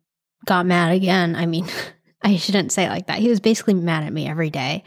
got 0.46 0.66
mad 0.66 0.92
again. 0.92 1.34
I 1.36 1.46
mean, 1.46 1.66
I 2.22 2.36
shouldn't 2.36 2.72
say 2.72 2.84
it 2.84 2.90
like 2.90 3.06
that. 3.06 3.18
He 3.18 3.28
was 3.28 3.40
basically 3.40 3.74
mad 3.74 4.04
at 4.04 4.12
me 4.12 4.28
every 4.28 4.50
day. 4.50 4.84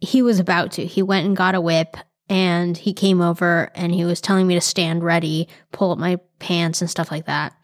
He 0.00 0.22
was 0.22 0.40
about 0.40 0.72
to. 0.72 0.86
He 0.86 1.02
went 1.02 1.26
and 1.26 1.36
got 1.36 1.54
a 1.54 1.60
whip 1.60 1.96
and 2.28 2.76
he 2.76 2.92
came 2.92 3.20
over 3.20 3.70
and 3.74 3.94
he 3.94 4.04
was 4.04 4.20
telling 4.20 4.46
me 4.46 4.54
to 4.54 4.60
stand 4.60 5.04
ready, 5.04 5.48
pull 5.70 5.92
up 5.92 5.98
my 5.98 6.18
pants 6.38 6.80
and 6.80 6.90
stuff 6.90 7.10
like 7.10 7.26
that. 7.26 7.54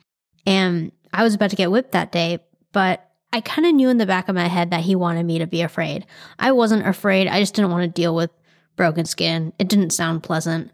And 0.47 0.93
I 1.13 1.25
was 1.25 1.35
about 1.35 1.51
to 1.51 1.57
get 1.57 1.71
whipped 1.71 1.93
that 1.93 2.13
day, 2.13 2.41
but 2.73 3.08
I 3.39 3.41
kind 3.41 3.67
of 3.67 3.73
knew 3.73 3.89
in 3.89 3.99
the 3.99 4.05
back 4.05 4.29
of 4.29 4.35
my 4.35 4.49
head 4.49 4.73
that 4.73 4.81
he 4.81 4.97
wanted 4.97 5.25
me 5.25 5.39
to 5.39 5.47
be 5.47 5.63
afraid. 5.63 6.05
I 6.41 6.51
wasn't 6.51 6.89
afraid. 6.89 7.29
I 7.29 7.39
just 7.39 7.55
didn't 7.55 7.71
want 7.71 7.85
to 7.85 8.01
deal 8.03 8.13
with 8.13 8.33
broken 8.75 9.05
skin. 9.05 9.53
It 9.61 9.69
didn't 9.69 9.91
sound 9.91 10.25
pleasant. 10.25 10.73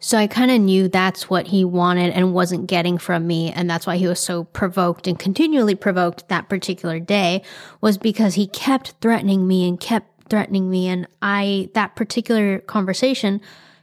So 0.00 0.18
I 0.18 0.26
kind 0.26 0.50
of 0.50 0.60
knew 0.60 0.88
that's 0.88 1.30
what 1.30 1.46
he 1.46 1.64
wanted 1.64 2.10
and 2.12 2.34
wasn't 2.34 2.66
getting 2.66 2.98
from 2.98 3.24
me. 3.24 3.52
And 3.52 3.70
that's 3.70 3.86
why 3.86 3.98
he 3.98 4.08
was 4.08 4.18
so 4.18 4.42
provoked 4.42 5.06
and 5.06 5.16
continually 5.16 5.76
provoked 5.76 6.26
that 6.28 6.48
particular 6.48 6.98
day 6.98 7.42
was 7.80 7.98
because 7.98 8.34
he 8.34 8.48
kept 8.48 8.94
threatening 9.00 9.46
me 9.46 9.68
and 9.68 9.78
kept 9.78 10.28
threatening 10.28 10.68
me. 10.68 10.88
And 10.88 11.06
I, 11.22 11.70
that 11.74 11.94
particular 11.94 12.58
conversation, 12.58 13.40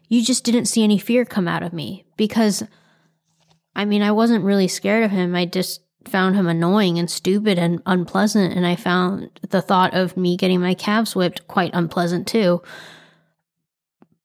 you 0.10 0.26
just 0.26 0.44
didn't 0.44 0.66
see 0.66 0.84
any 0.84 0.98
fear 0.98 1.24
come 1.24 1.48
out 1.48 1.64
of 1.64 1.72
me 1.72 2.04
because 2.18 2.64
I 3.78 3.86
mean, 3.86 4.02
I 4.02 4.12
wasn't 4.12 4.44
really 4.44 4.68
scared 4.68 5.06
of 5.06 5.12
him. 5.12 5.36
I 5.36 5.46
just 5.46 5.82
found 6.08 6.36
him 6.36 6.48
annoying 6.48 6.98
and 6.98 7.10
stupid 7.10 7.60
and 7.60 7.82
unpleasant. 7.86 8.54
And 8.54 8.66
I 8.66 8.76
found 8.76 9.40
the 9.50 9.62
thought 9.62 9.94
of 9.94 10.18
me 10.18 10.36
getting 10.38 10.62
my 10.62 10.74
calves 10.74 11.16
whipped 11.16 11.48
quite 11.48 11.72
unpleasant 11.74 12.28
too. 12.28 12.64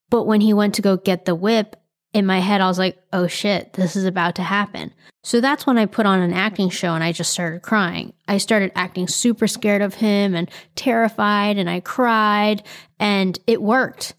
But 0.09 0.23
when 0.23 0.41
he 0.41 0.53
went 0.53 0.75
to 0.75 0.81
go 0.81 0.97
get 0.97 1.25
the 1.25 1.35
whip, 1.35 1.75
in 2.13 2.27
my 2.27 2.39
head, 2.39 2.61
I 2.61 2.67
was 2.67 2.77
like, 2.77 2.97
oh 3.11 3.27
shit, 3.27 3.73
this 3.73 3.95
is 3.95 4.05
about 4.05 4.35
to 4.35 4.43
happen. 4.43 4.93
So 5.23 5.41
that's 5.41 5.65
when 5.65 5.77
I 5.77 5.87
put 5.87 6.05
on 6.05 6.19
an 6.19 6.33
acting 6.33 6.69
show 6.69 6.93
and 6.93 7.03
I 7.03 7.11
just 7.11 7.31
started 7.31 7.63
crying. 7.63 8.13
I 8.27 8.37
started 8.37 8.71
acting 8.75 9.07
super 9.07 9.47
scared 9.47 9.81
of 9.81 9.95
him 9.95 10.35
and 10.35 10.49
terrified, 10.75 11.57
and 11.57 11.69
I 11.69 11.79
cried, 11.79 12.63
and 12.99 13.39
it 13.47 13.61
worked. 13.61 14.13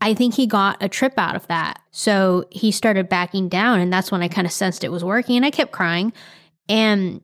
I 0.00 0.14
think 0.14 0.34
he 0.34 0.46
got 0.46 0.82
a 0.82 0.88
trip 0.88 1.14
out 1.16 1.36
of 1.36 1.46
that. 1.48 1.80
So 1.90 2.44
he 2.50 2.70
started 2.70 3.08
backing 3.08 3.48
down, 3.48 3.80
and 3.80 3.92
that's 3.92 4.12
when 4.12 4.22
I 4.22 4.28
kind 4.28 4.46
of 4.46 4.52
sensed 4.52 4.84
it 4.84 4.92
was 4.92 5.04
working, 5.04 5.36
and 5.36 5.46
I 5.46 5.50
kept 5.50 5.72
crying. 5.72 6.12
And 6.68 7.20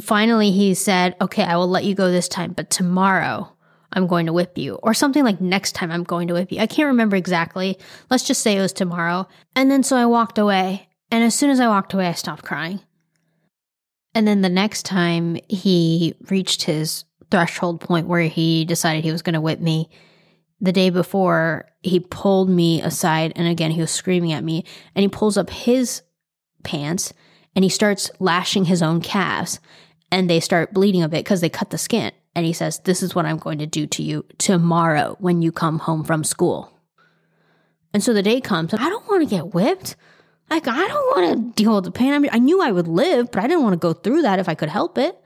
finally, 0.00 0.50
he 0.50 0.74
said, 0.74 1.16
Okay, 1.20 1.44
I 1.44 1.56
will 1.56 1.68
let 1.68 1.84
you 1.84 1.94
go 1.94 2.10
this 2.10 2.28
time, 2.28 2.52
but 2.52 2.70
tomorrow 2.70 3.52
I'm 3.92 4.06
going 4.06 4.26
to 4.26 4.32
whip 4.32 4.56
you, 4.56 4.74
or 4.82 4.94
something 4.94 5.24
like 5.24 5.40
next 5.40 5.72
time 5.72 5.90
I'm 5.90 6.04
going 6.04 6.28
to 6.28 6.34
whip 6.34 6.50
you. 6.50 6.60
I 6.60 6.66
can't 6.66 6.86
remember 6.86 7.16
exactly. 7.16 7.78
Let's 8.10 8.26
just 8.26 8.42
say 8.42 8.56
it 8.56 8.60
was 8.60 8.72
tomorrow. 8.72 9.28
And 9.54 9.70
then 9.70 9.82
so 9.82 9.96
I 9.96 10.06
walked 10.06 10.38
away. 10.38 10.88
And 11.10 11.22
as 11.22 11.34
soon 11.34 11.50
as 11.50 11.60
I 11.60 11.68
walked 11.68 11.92
away, 11.92 12.06
I 12.06 12.12
stopped 12.12 12.42
crying. 12.42 12.80
And 14.14 14.26
then 14.26 14.40
the 14.40 14.48
next 14.48 14.84
time 14.84 15.36
he 15.48 16.14
reached 16.30 16.62
his 16.62 17.04
threshold 17.30 17.80
point 17.80 18.06
where 18.06 18.22
he 18.22 18.64
decided 18.64 19.04
he 19.04 19.12
was 19.12 19.22
going 19.22 19.34
to 19.34 19.40
whip 19.40 19.60
me, 19.60 19.90
the 20.60 20.72
day 20.72 20.90
before, 20.90 21.68
he 21.82 21.98
pulled 22.00 22.48
me 22.48 22.80
aside. 22.80 23.32
And 23.36 23.48
again, 23.48 23.72
he 23.72 23.80
was 23.80 23.90
screaming 23.90 24.32
at 24.32 24.44
me. 24.44 24.64
And 24.94 25.02
he 25.02 25.08
pulls 25.08 25.36
up 25.36 25.50
his 25.50 26.02
pants 26.62 27.12
and 27.54 27.64
he 27.64 27.68
starts 27.68 28.10
lashing 28.18 28.66
his 28.66 28.82
own 28.82 29.00
calves. 29.00 29.60
And 30.10 30.28
they 30.28 30.40
start 30.40 30.74
bleeding 30.74 31.02
a 31.02 31.08
bit 31.08 31.24
because 31.24 31.40
they 31.40 31.48
cut 31.48 31.70
the 31.70 31.78
skin 31.78 32.12
and 32.34 32.44
he 32.44 32.52
says, 32.52 32.80
This 32.80 33.02
is 33.02 33.14
what 33.14 33.24
I'm 33.24 33.38
going 33.38 33.58
to 33.58 33.66
do 33.66 33.86
to 33.86 34.02
you 34.02 34.24
tomorrow 34.38 35.16
when 35.20 35.40
you 35.42 35.52
come 35.52 35.78
home 35.78 36.04
from 36.04 36.24
school. 36.24 36.70
And 37.94 38.02
so 38.02 38.12
the 38.12 38.22
day 38.22 38.40
comes, 38.40 38.72
I 38.74 38.88
don't 38.88 39.08
want 39.08 39.22
to 39.22 39.34
get 39.34 39.54
whipped. 39.54 39.96
Like, 40.50 40.68
I 40.68 40.86
don't 40.86 41.16
want 41.16 41.56
to 41.56 41.62
deal 41.62 41.74
with 41.74 41.84
the 41.84 41.90
pain. 41.90 42.12
I 42.12 42.18
mean, 42.18 42.30
I 42.32 42.38
knew 42.38 42.60
I 42.60 42.72
would 42.72 42.88
live, 42.88 43.30
but 43.30 43.42
I 43.42 43.46
didn't 43.46 43.62
want 43.62 43.74
to 43.74 43.78
go 43.78 43.92
through 43.92 44.22
that 44.22 44.38
if 44.38 44.48
I 44.48 44.54
could 44.54 44.68
help 44.68 44.98
it. 44.98 45.18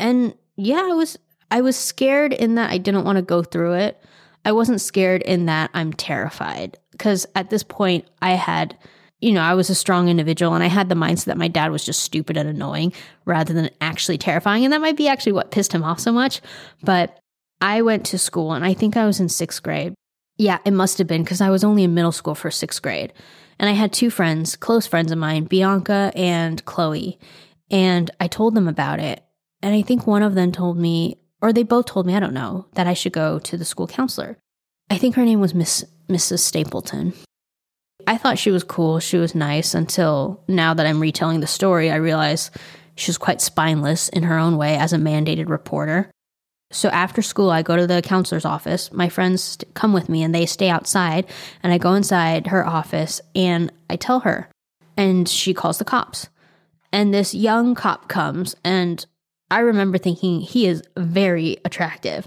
And 0.00 0.34
yeah, 0.56 0.82
I 0.82 0.94
was 0.94 1.16
I 1.50 1.60
was 1.60 1.76
scared 1.76 2.32
in 2.32 2.56
that 2.56 2.70
I 2.70 2.78
didn't 2.78 3.04
want 3.04 3.16
to 3.16 3.22
go 3.22 3.42
through 3.42 3.74
it. 3.74 4.02
I 4.44 4.52
wasn't 4.52 4.80
scared 4.80 5.22
in 5.22 5.46
that 5.46 5.70
I'm 5.74 5.92
terrified 5.92 6.78
because 6.92 7.26
at 7.34 7.50
this 7.50 7.62
point 7.62 8.06
I 8.20 8.30
had 8.30 8.76
you 9.20 9.32
know, 9.32 9.40
I 9.40 9.54
was 9.54 9.68
a 9.68 9.74
strong 9.74 10.08
individual 10.08 10.54
and 10.54 10.62
I 10.62 10.68
had 10.68 10.88
the 10.88 10.94
mindset 10.94 11.26
that 11.26 11.38
my 11.38 11.48
dad 11.48 11.72
was 11.72 11.84
just 11.84 12.02
stupid 12.02 12.36
and 12.36 12.48
annoying 12.48 12.92
rather 13.24 13.52
than 13.52 13.70
actually 13.80 14.18
terrifying. 14.18 14.64
And 14.64 14.72
that 14.72 14.80
might 14.80 14.96
be 14.96 15.08
actually 15.08 15.32
what 15.32 15.50
pissed 15.50 15.72
him 15.72 15.82
off 15.82 15.98
so 15.98 16.12
much. 16.12 16.40
But 16.82 17.18
I 17.60 17.82
went 17.82 18.06
to 18.06 18.18
school 18.18 18.52
and 18.52 18.64
I 18.64 18.74
think 18.74 18.96
I 18.96 19.06
was 19.06 19.18
in 19.18 19.28
sixth 19.28 19.62
grade. 19.62 19.94
Yeah, 20.36 20.58
it 20.64 20.70
must 20.70 20.98
have 20.98 21.08
been 21.08 21.24
because 21.24 21.40
I 21.40 21.50
was 21.50 21.64
only 21.64 21.82
in 21.82 21.94
middle 21.94 22.12
school 22.12 22.36
for 22.36 22.50
sixth 22.50 22.80
grade. 22.80 23.12
And 23.58 23.68
I 23.68 23.72
had 23.72 23.92
two 23.92 24.08
friends, 24.08 24.54
close 24.54 24.86
friends 24.86 25.10
of 25.10 25.18
mine, 25.18 25.44
Bianca 25.44 26.12
and 26.14 26.64
Chloe. 26.64 27.18
And 27.72 28.10
I 28.20 28.28
told 28.28 28.54
them 28.54 28.68
about 28.68 29.00
it. 29.00 29.24
And 29.62 29.74
I 29.74 29.82
think 29.82 30.06
one 30.06 30.22
of 30.22 30.36
them 30.36 30.52
told 30.52 30.78
me, 30.78 31.18
or 31.42 31.52
they 31.52 31.64
both 31.64 31.86
told 31.86 32.06
me, 32.06 32.14
I 32.14 32.20
don't 32.20 32.34
know, 32.34 32.66
that 32.74 32.86
I 32.86 32.94
should 32.94 33.12
go 33.12 33.40
to 33.40 33.56
the 33.56 33.64
school 33.64 33.88
counselor. 33.88 34.38
I 34.88 34.96
think 34.96 35.16
her 35.16 35.24
name 35.24 35.40
was 35.40 35.54
Miss 35.54 35.84
Mrs. 36.08 36.38
Stapleton. 36.38 37.12
I 38.08 38.16
thought 38.16 38.38
she 38.38 38.50
was 38.50 38.64
cool. 38.64 39.00
She 39.00 39.18
was 39.18 39.34
nice 39.34 39.74
until 39.74 40.42
now 40.48 40.72
that 40.72 40.86
I'm 40.86 40.98
retelling 40.98 41.40
the 41.40 41.46
story, 41.46 41.90
I 41.90 41.96
realize 41.96 42.50
she 42.94 43.10
was 43.10 43.18
quite 43.18 43.42
spineless 43.42 44.08
in 44.08 44.22
her 44.22 44.38
own 44.38 44.56
way 44.56 44.76
as 44.76 44.94
a 44.94 44.96
mandated 44.96 45.50
reporter. 45.50 46.10
So 46.70 46.88
after 46.88 47.20
school, 47.20 47.50
I 47.50 47.60
go 47.60 47.76
to 47.76 47.86
the 47.86 48.00
counselor's 48.00 48.46
office. 48.46 48.90
My 48.92 49.10
friends 49.10 49.58
come 49.74 49.92
with 49.92 50.08
me 50.08 50.22
and 50.22 50.34
they 50.34 50.46
stay 50.46 50.70
outside. 50.70 51.26
And 51.62 51.70
I 51.70 51.76
go 51.76 51.92
inside 51.92 52.46
her 52.46 52.66
office 52.66 53.20
and 53.34 53.70
I 53.90 53.96
tell 53.96 54.20
her, 54.20 54.48
and 54.96 55.28
she 55.28 55.52
calls 55.52 55.76
the 55.76 55.84
cops. 55.84 56.28
And 56.90 57.12
this 57.12 57.34
young 57.34 57.74
cop 57.74 58.08
comes, 58.08 58.56
and 58.64 59.04
I 59.50 59.58
remember 59.58 59.98
thinking 59.98 60.40
he 60.40 60.66
is 60.66 60.82
very 60.96 61.58
attractive. 61.62 62.26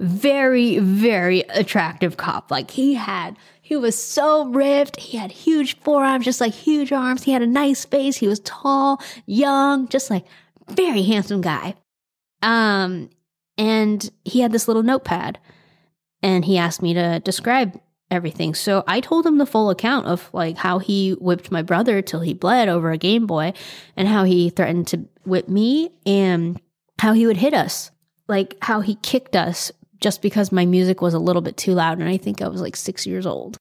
Very, 0.00 0.78
very 0.78 1.42
attractive 1.50 2.16
cop. 2.16 2.50
Like 2.50 2.72
he 2.72 2.94
had 2.94 3.36
he 3.70 3.76
was 3.76 3.96
so 3.96 4.48
ripped. 4.48 4.98
He 4.98 5.16
had 5.16 5.30
huge 5.30 5.78
forearms, 5.78 6.24
just 6.24 6.40
like 6.40 6.52
huge 6.52 6.90
arms. 6.90 7.22
He 7.22 7.30
had 7.30 7.40
a 7.40 7.46
nice 7.46 7.84
face. 7.84 8.16
He 8.16 8.26
was 8.26 8.40
tall, 8.40 9.00
young, 9.26 9.86
just 9.86 10.10
like 10.10 10.26
very 10.68 11.02
handsome 11.02 11.40
guy. 11.40 11.76
Um, 12.42 13.10
and 13.56 14.10
he 14.24 14.40
had 14.40 14.50
this 14.50 14.66
little 14.66 14.82
notepad 14.82 15.38
and 16.20 16.44
he 16.44 16.58
asked 16.58 16.82
me 16.82 16.94
to 16.94 17.20
describe 17.20 17.80
everything. 18.10 18.56
So 18.56 18.82
I 18.88 18.98
told 18.98 19.24
him 19.24 19.38
the 19.38 19.46
full 19.46 19.70
account 19.70 20.06
of 20.06 20.28
like 20.32 20.56
how 20.56 20.80
he 20.80 21.12
whipped 21.12 21.52
my 21.52 21.62
brother 21.62 22.02
till 22.02 22.22
he 22.22 22.34
bled 22.34 22.68
over 22.68 22.90
a 22.90 22.98
Game 22.98 23.28
Boy 23.28 23.52
and 23.96 24.08
how 24.08 24.24
he 24.24 24.50
threatened 24.50 24.88
to 24.88 25.06
whip 25.24 25.48
me 25.48 25.92
and 26.04 26.60
how 26.98 27.12
he 27.12 27.24
would 27.24 27.36
hit 27.36 27.54
us. 27.54 27.92
Like 28.26 28.56
how 28.62 28.80
he 28.80 28.96
kicked 28.96 29.36
us 29.36 29.70
just 30.00 30.22
because 30.22 30.50
my 30.50 30.66
music 30.66 31.00
was 31.00 31.14
a 31.14 31.20
little 31.20 31.42
bit 31.42 31.56
too 31.56 31.74
loud. 31.74 32.00
And 32.00 32.08
I 32.08 32.16
think 32.16 32.42
I 32.42 32.48
was 32.48 32.60
like 32.60 32.74
six 32.74 33.06
years 33.06 33.26
old. 33.26 33.59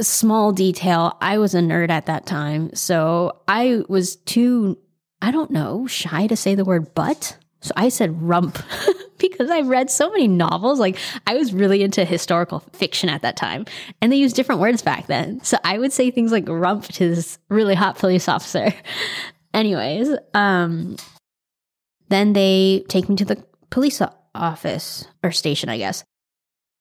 Small 0.00 0.52
detail 0.52 1.16
I 1.20 1.38
was 1.38 1.54
a 1.54 1.60
nerd 1.60 1.90
at 1.90 2.06
that 2.06 2.26
time. 2.26 2.74
So 2.74 3.40
I 3.46 3.82
was 3.88 4.16
too, 4.16 4.78
I 5.22 5.30
don't 5.30 5.50
know, 5.50 5.86
shy 5.86 6.26
to 6.26 6.36
say 6.36 6.54
the 6.54 6.64
word 6.64 6.94
butt. 6.94 7.36
So 7.60 7.72
I 7.76 7.88
said 7.88 8.20
rump 8.20 8.58
because 9.18 9.50
I 9.50 9.60
read 9.60 9.90
so 9.90 10.10
many 10.10 10.28
novels. 10.28 10.80
Like 10.80 10.98
I 11.26 11.34
was 11.34 11.54
really 11.54 11.82
into 11.82 12.04
historical 12.04 12.60
fiction 12.72 13.08
at 13.08 13.22
that 13.22 13.36
time 13.36 13.66
and 14.00 14.10
they 14.10 14.16
used 14.16 14.36
different 14.36 14.60
words 14.60 14.82
back 14.82 15.06
then. 15.06 15.42
So 15.44 15.58
I 15.64 15.78
would 15.78 15.92
say 15.92 16.10
things 16.10 16.32
like 16.32 16.48
rump 16.48 16.84
to 16.84 17.14
this 17.14 17.38
really 17.48 17.74
hot 17.74 17.98
police 17.98 18.28
officer. 18.28 18.74
Anyways, 19.54 20.10
um, 20.34 20.96
then 22.08 22.32
they 22.32 22.84
take 22.88 23.08
me 23.08 23.16
to 23.16 23.24
the 23.24 23.42
police 23.70 24.02
office 24.34 25.06
or 25.22 25.30
station, 25.30 25.68
I 25.68 25.78
guess. 25.78 26.04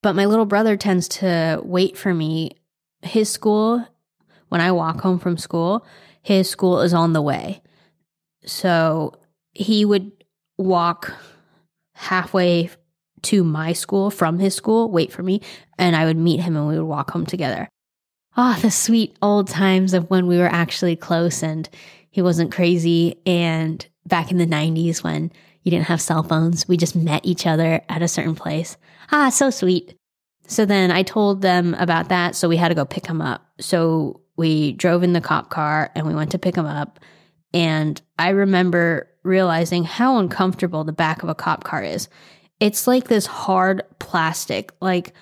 But 0.02 0.16
my 0.16 0.26
little 0.26 0.46
brother 0.46 0.76
tends 0.76 1.08
to 1.10 1.62
wait 1.64 1.98
for 1.98 2.14
me. 2.14 2.52
His 3.04 3.30
school, 3.30 3.86
when 4.50 4.62
I 4.62 4.72
walk 4.72 5.02
home 5.02 5.20
from 5.20 5.38
school, 5.38 5.86
his 6.22 6.50
school 6.50 6.82
is 6.82 6.94
on 6.94 7.14
the 7.14 7.22
way. 7.22 7.62
So 8.46 9.14
he 9.52 9.86
would 9.86 10.12
walk 10.58 11.14
halfway 11.96 12.70
to 13.24 13.44
my 13.44 13.74
school 13.74 14.10
from 14.10 14.40
his 14.40 14.56
school, 14.56 14.92
wait 14.92 15.12
for 15.12 15.24
me, 15.24 15.42
and 15.78 15.96
I 15.96 16.06
would 16.06 16.18
meet 16.18 16.42
him 16.42 16.58
and 16.58 16.68
we 16.68 16.78
would 16.78 16.88
walk 16.88 17.12
home 17.12 17.26
together. 17.26 17.70
Ah, 18.36 18.56
oh, 18.58 18.62
the 18.62 18.72
sweet 18.72 19.16
old 19.22 19.48
times 19.48 19.94
of 19.94 20.10
when 20.10 20.28
we 20.28 20.38
were 20.38 20.48
actually 20.48 20.96
close 20.96 21.44
and 21.44 21.70
he 22.10 22.22
wasn't 22.22 22.52
crazy. 22.52 23.16
And 23.26 23.86
back 24.06 24.32
in 24.32 24.38
the 24.38 24.46
90s 24.46 25.04
when 25.04 25.32
you 25.64 25.72
didn't 25.72 25.88
have 25.88 26.02
cell 26.02 26.24
phones. 26.24 26.68
We 26.68 26.78
just 26.78 26.96
met 26.96 27.26
each 27.26 27.48
other 27.48 27.82
at 27.90 28.02
a 28.02 28.08
certain 28.08 28.36
place. 28.36 28.78
Ah, 29.12 29.30
so 29.30 29.50
sweet. 29.50 29.96
So 30.48 30.66
then 30.66 30.92
I 30.92 31.04
told 31.04 31.42
them 31.42 31.74
about 31.76 32.10
that. 32.10 32.36
So 32.36 32.50
we 32.50 32.58
had 32.58 32.70
to 32.70 32.76
go 32.76 32.86
pick 32.86 33.06
him 33.06 33.22
up. 33.22 33.46
So 33.60 34.22
we 34.36 34.74
drove 34.74 35.04
in 35.04 35.14
the 35.14 35.22
cop 35.22 35.50
car 35.50 35.92
and 35.96 36.06
we 36.08 36.16
went 36.16 36.32
to 36.32 36.40
pick 36.40 36.56
him 36.56 36.66
up. 36.66 37.00
And 37.54 38.02
I 38.18 38.30
remember 38.30 39.10
realizing 39.24 39.84
how 39.84 40.18
uncomfortable 40.18 40.84
the 40.84 40.92
back 40.92 41.24
of 41.24 41.30
a 41.30 41.36
cop 41.36 41.64
car 41.64 41.84
is. 41.84 42.10
It's 42.60 42.88
like 42.88 43.08
this 43.08 43.26
hard 43.26 43.84
plastic, 44.00 44.72
like 44.82 45.14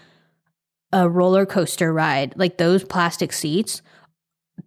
a 0.91 1.09
roller 1.09 1.45
coaster 1.45 1.93
ride, 1.93 2.33
like 2.37 2.57
those 2.57 2.83
plastic 2.83 3.31
seats, 3.33 3.81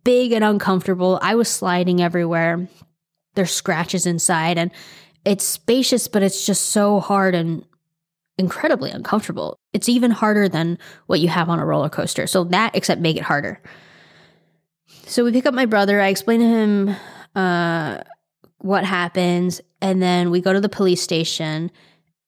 big 0.05 0.33
and 0.33 0.45
uncomfortable. 0.45 1.19
I 1.23 1.35
was 1.35 1.49
sliding 1.49 2.01
everywhere. 2.01 2.69
There's 3.35 3.51
scratches 3.51 4.07
inside. 4.07 4.59
And 4.59 4.71
it's 5.25 5.45
spacious, 5.45 6.07
but 6.07 6.23
it's 6.23 6.47
just 6.47 6.71
so 6.71 7.01
hard 7.01 7.35
and 7.35 7.65
incredibly 8.39 8.91
uncomfortable. 8.91 9.57
It's 9.73 9.89
even 9.89 10.11
harder 10.11 10.49
than 10.49 10.79
what 11.07 11.21
you 11.21 11.29
have 11.29 11.49
on 11.49 11.59
a 11.59 11.67
roller 11.67 11.89
coaster. 11.89 12.27
So 12.27 12.45
that, 12.45 12.75
except 12.75 13.01
make 13.01 13.17
it 13.17 13.23
harder. 13.23 13.61
So 15.07 15.25
we 15.25 15.33
pick 15.33 15.47
up 15.47 15.55
my 15.55 15.67
brother. 15.67 16.01
I 16.01 16.09
explain 16.09 16.41
to 16.41 16.47
him 16.47 16.97
uh, 17.35 18.03
what 18.59 18.85
happens, 18.85 19.61
and 19.81 20.03
then 20.03 20.31
we 20.31 20.41
go 20.41 20.53
to 20.53 20.61
the 20.61 20.69
police 20.69 21.03
station, 21.03 21.71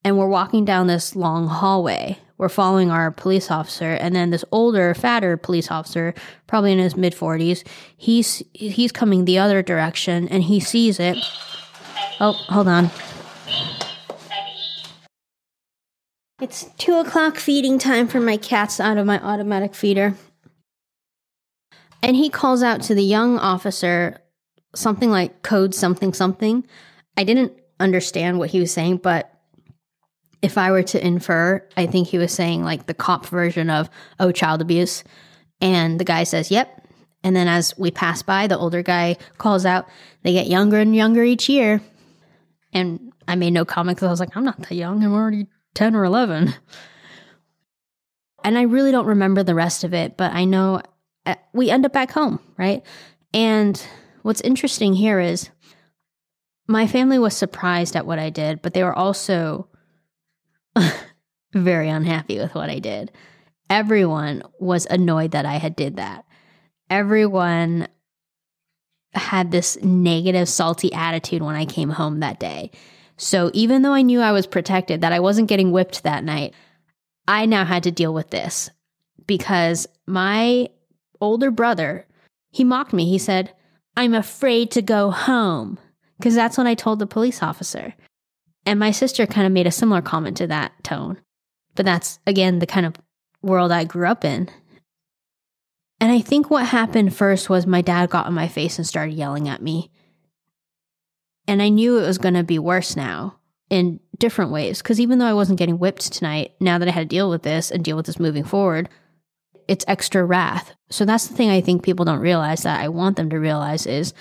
and 0.04 0.18
we're 0.18 0.28
walking 0.28 0.64
down 0.64 0.86
this 0.86 1.16
long 1.16 1.48
hallway. 1.48 2.18
We're 2.38 2.48
following 2.50 2.90
our 2.90 3.10
police 3.10 3.50
officer, 3.50 3.92
and 3.92 4.14
then 4.14 4.30
this 4.30 4.44
older, 4.52 4.94
fatter 4.94 5.36
police 5.38 5.70
officer, 5.70 6.12
probably 6.46 6.72
in 6.72 6.78
his 6.78 6.96
mid 6.96 7.14
forties, 7.14 7.64
he's 7.96 8.42
he's 8.52 8.92
coming 8.92 9.24
the 9.24 9.38
other 9.38 9.62
direction, 9.62 10.28
and 10.28 10.44
he 10.44 10.60
sees 10.60 11.00
it 11.00 11.16
Oh, 12.18 12.32
hold 12.32 12.68
on. 12.68 12.90
It's 16.40 16.66
two 16.77 16.96
o'clock 16.96 17.38
feeding 17.38 17.79
time 17.79 18.09
for 18.09 18.20
my 18.20 18.37
cats 18.37 18.79
out 18.79 18.99
of 18.99 19.07
my 19.07 19.18
automatic 19.20 19.75
feeder. 19.75 20.14
And 22.03 22.14
he 22.14 22.29
calls 22.29 22.62
out 22.62 22.83
to 22.83 22.94
the 22.94 23.03
young 23.03 23.38
officer 23.38 24.18
something 24.75 25.11
like 25.11 25.42
code 25.42 25.75
something 25.75 26.12
something. 26.12 26.66
I 27.16 27.25
didn't 27.25 27.53
understand 27.81 28.38
what 28.38 28.51
he 28.51 28.61
was 28.61 28.70
saying, 28.70 28.99
but 28.99 29.33
if 30.42 30.59
I 30.59 30.70
were 30.70 30.83
to 30.83 31.05
infer, 31.05 31.66
I 31.77 31.87
think 31.87 32.09
he 32.09 32.18
was 32.18 32.33
saying 32.33 32.62
like 32.62 32.85
the 32.85 32.94
cop 32.94 33.27
version 33.27 33.70
of, 33.70 33.88
oh, 34.20 34.31
child 34.31 34.61
abuse. 34.61 35.05
And 35.62 35.99
the 35.99 36.05
guy 36.05 36.25
says, 36.25 36.51
yep. 36.51 36.87
And 37.25 37.35
then 37.35 37.49
as 37.49 37.77
we 37.79 37.90
pass 37.90 38.22
by, 38.22 38.46
the 38.46 38.59
older 38.59 38.83
guy 38.83 39.16
calls 39.38 39.64
out, 39.64 39.88
they 40.22 40.35
get 40.35 40.49
younger 40.49 40.79
and 40.79 40.94
younger 40.94 41.25
each 41.25 41.49
year. 41.49 41.81
And 42.75 43.12
I 43.27 43.37
made 43.37 43.55
no 43.55 43.64
comment 43.64 43.96
because 43.96 44.09
I 44.09 44.11
was 44.11 44.20
like, 44.20 44.37
I'm 44.37 44.44
not 44.44 44.61
that 44.61 44.75
young. 44.75 45.03
I'm 45.03 45.14
already 45.14 45.46
10 45.76 45.94
or 45.94 46.04
11. 46.04 46.54
And 48.42 48.58
I 48.58 48.62
really 48.62 48.92
don't 48.92 49.06
remember 49.06 49.42
the 49.42 49.54
rest 49.54 49.84
of 49.84 49.92
it, 49.92 50.16
but 50.16 50.32
I 50.32 50.44
know 50.44 50.80
uh, 51.26 51.34
we 51.52 51.70
end 51.70 51.84
up 51.84 51.92
back 51.92 52.10
home, 52.10 52.40
right? 52.56 52.84
And 53.34 53.80
what's 54.22 54.40
interesting 54.40 54.94
here 54.94 55.20
is 55.20 55.50
my 56.66 56.86
family 56.86 57.18
was 57.18 57.36
surprised 57.36 57.94
at 57.94 58.06
what 58.06 58.18
I 58.18 58.30
did, 58.30 58.62
but 58.62 58.72
they 58.72 58.82
were 58.82 58.94
also 58.94 59.68
very 61.52 61.88
unhappy 61.88 62.38
with 62.38 62.54
what 62.54 62.70
I 62.70 62.78
did. 62.78 63.12
Everyone 63.68 64.42
was 64.58 64.86
annoyed 64.86 65.32
that 65.32 65.44
I 65.44 65.56
had 65.56 65.76
did 65.76 65.96
that. 65.96 66.24
Everyone 66.88 67.88
had 69.12 69.50
this 69.50 69.76
negative 69.82 70.48
salty 70.48 70.92
attitude 70.92 71.42
when 71.42 71.56
I 71.56 71.64
came 71.64 71.90
home 71.90 72.20
that 72.20 72.38
day. 72.38 72.70
So 73.16 73.50
even 73.55 73.83
though 73.83 73.94
I 73.94 74.02
knew 74.02 74.20
I 74.20 74.33
was 74.33 74.46
protected 74.46 75.00
that 75.00 75.12
I 75.12 75.20
wasn't 75.20 75.48
getting 75.48 75.72
whipped 75.72 76.02
that 76.02 76.24
night, 76.24 76.55
I 77.26 77.46
now 77.46 77.64
had 77.64 77.83
to 77.85 77.90
deal 77.90 78.12
with 78.12 78.31
this 78.31 78.70
because 79.26 79.87
my 80.07 80.68
older 81.20 81.50
brother, 81.50 82.07
he 82.50 82.62
mocked 82.62 82.92
me. 82.92 83.09
He 83.09 83.18
said, 83.18 83.52
"I'm 83.96 84.14
afraid 84.14 84.70
to 84.72 84.83
go 84.83 85.11
home." 85.11 85.79
Because 86.18 86.35
that's 86.35 86.57
what 86.57 86.66
I 86.66 86.74
told 86.74 86.98
the 86.98 87.07
police 87.07 87.42
officer. 87.42 87.94
And 88.64 88.81
my 88.81 88.90
sister 88.90 89.26
kind 89.26 89.46
of 89.46 89.52
made 89.52 89.66
a 89.66 89.70
similar 89.70 90.00
comment 90.00 90.37
to 90.38 90.46
that 90.46 90.72
tone. 90.83 91.18
But 91.74 91.85
that's, 91.85 92.18
again, 92.26 92.59
the 92.59 92.66
kind 92.66 92.87
of 92.87 92.96
world 93.42 93.70
I 93.70 93.85
grew 93.85 94.07
up 94.07 94.24
in. 94.24 94.48
And 96.00 96.11
I 96.11 96.20
think 96.20 96.50
what 96.50 96.66
happened 96.66 97.14
first 97.14 97.50
was 97.50 97.66
my 97.66 97.83
dad 97.83 98.09
got 98.11 98.26
in 98.26 98.33
my 98.35 98.48
face 98.48 98.79
and 98.79 98.87
started 98.87 99.14
yelling 99.14 99.48
at 99.48 99.62
me. 99.62 99.90
And 101.48 101.62
I 101.62 101.68
knew 101.68 101.98
it 101.98 102.06
was 102.06 102.18
going 102.18 102.35
to 102.35 102.42
be 102.42 102.59
worse 102.59 102.96
now 102.96 103.38
in 103.70 104.00
different 104.18 104.50
ways. 104.50 104.78
Because 104.78 105.00
even 105.00 105.18
though 105.18 105.26
I 105.26 105.35
wasn't 105.35 105.59
getting 105.59 105.78
whipped 105.78 106.12
tonight, 106.12 106.54
now 106.61 106.78
that 106.78 106.88
I 106.88 106.92
had 106.92 107.09
to 107.09 107.16
deal 107.16 107.30
with 107.30 107.42
this 107.42 107.70
and 107.70 107.85
deal 107.85 107.96
with 107.96 108.06
this 108.06 108.18
moving 108.18 108.44
forward, 108.44 108.88
it's 109.68 109.85
extra 109.88 110.24
wrath. 110.24 110.74
So 110.90 111.04
that's 111.04 111.26
the 111.26 111.35
thing 111.35 111.50
I 111.50 111.61
think 111.61 111.82
people 111.82 112.04
don't 112.04 112.20
realize 112.20 112.62
that 112.62 112.80
I 112.80 112.88
want 112.88 113.16
them 113.16 113.30
to 113.30 113.38
realize 113.38 113.87
is 113.87 114.14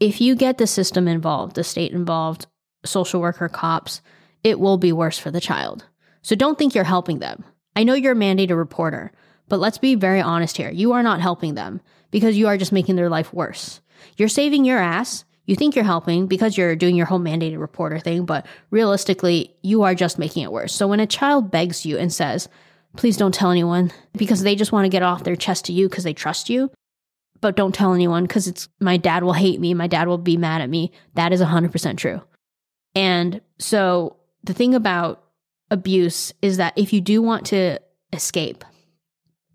if 0.00 0.20
you 0.20 0.36
get 0.36 0.58
the 0.58 0.66
system 0.66 1.08
involved, 1.08 1.56
the 1.56 1.64
state 1.64 1.92
involved, 1.92 2.46
social 2.84 3.20
worker, 3.20 3.48
cops, 3.48 4.00
it 4.44 4.60
will 4.60 4.78
be 4.78 4.92
worse 4.92 5.18
for 5.18 5.30
the 5.30 5.40
child. 5.40 5.84
So 6.22 6.36
don't 6.36 6.58
think 6.58 6.74
you're 6.74 6.84
helping 6.84 7.18
them. 7.18 7.44
I 7.74 7.84
know 7.84 7.94
you're 7.94 8.12
a 8.12 8.16
mandated 8.16 8.56
reporter, 8.56 9.12
but 9.48 9.60
let's 9.60 9.78
be 9.78 9.94
very 9.94 10.20
honest 10.20 10.56
here. 10.56 10.70
You 10.70 10.92
are 10.92 11.02
not 11.02 11.20
helping 11.20 11.54
them 11.54 11.80
because 12.10 12.36
you 12.36 12.48
are 12.48 12.56
just 12.56 12.72
making 12.72 12.96
their 12.96 13.08
life 13.08 13.32
worse. 13.32 13.80
You're 14.16 14.28
saving 14.28 14.64
your 14.64 14.78
ass. 14.78 15.24
You 15.48 15.56
think 15.56 15.74
you're 15.74 15.84
helping 15.84 16.26
because 16.26 16.58
you're 16.58 16.76
doing 16.76 16.94
your 16.94 17.06
whole 17.06 17.18
mandated 17.18 17.58
reporter 17.58 17.98
thing, 17.98 18.26
but 18.26 18.44
realistically, 18.70 19.56
you 19.62 19.82
are 19.82 19.94
just 19.94 20.18
making 20.18 20.42
it 20.42 20.52
worse. 20.52 20.74
So 20.74 20.86
when 20.86 21.00
a 21.00 21.06
child 21.06 21.50
begs 21.50 21.86
you 21.86 21.96
and 21.96 22.12
says, 22.12 22.50
please 22.96 23.16
don't 23.16 23.34
tell 23.34 23.50
anyone 23.50 23.90
because 24.12 24.42
they 24.42 24.54
just 24.54 24.72
want 24.72 24.84
to 24.84 24.90
get 24.90 25.02
off 25.02 25.24
their 25.24 25.36
chest 25.36 25.64
to 25.64 25.72
you 25.72 25.88
because 25.88 26.04
they 26.04 26.12
trust 26.12 26.50
you, 26.50 26.70
but 27.40 27.56
don't 27.56 27.74
tell 27.74 27.94
anyone 27.94 28.24
because 28.24 28.46
it's 28.46 28.68
my 28.78 28.98
dad 28.98 29.24
will 29.24 29.32
hate 29.32 29.58
me, 29.58 29.72
my 29.72 29.86
dad 29.86 30.06
will 30.06 30.18
be 30.18 30.36
mad 30.36 30.60
at 30.60 30.68
me. 30.68 30.92
That 31.14 31.32
is 31.32 31.40
100% 31.40 31.96
true. 31.96 32.20
And 32.94 33.40
so 33.58 34.18
the 34.44 34.52
thing 34.52 34.74
about 34.74 35.24
abuse 35.70 36.34
is 36.42 36.58
that 36.58 36.74
if 36.76 36.92
you 36.92 37.00
do 37.00 37.22
want 37.22 37.46
to 37.46 37.78
escape, 38.12 38.66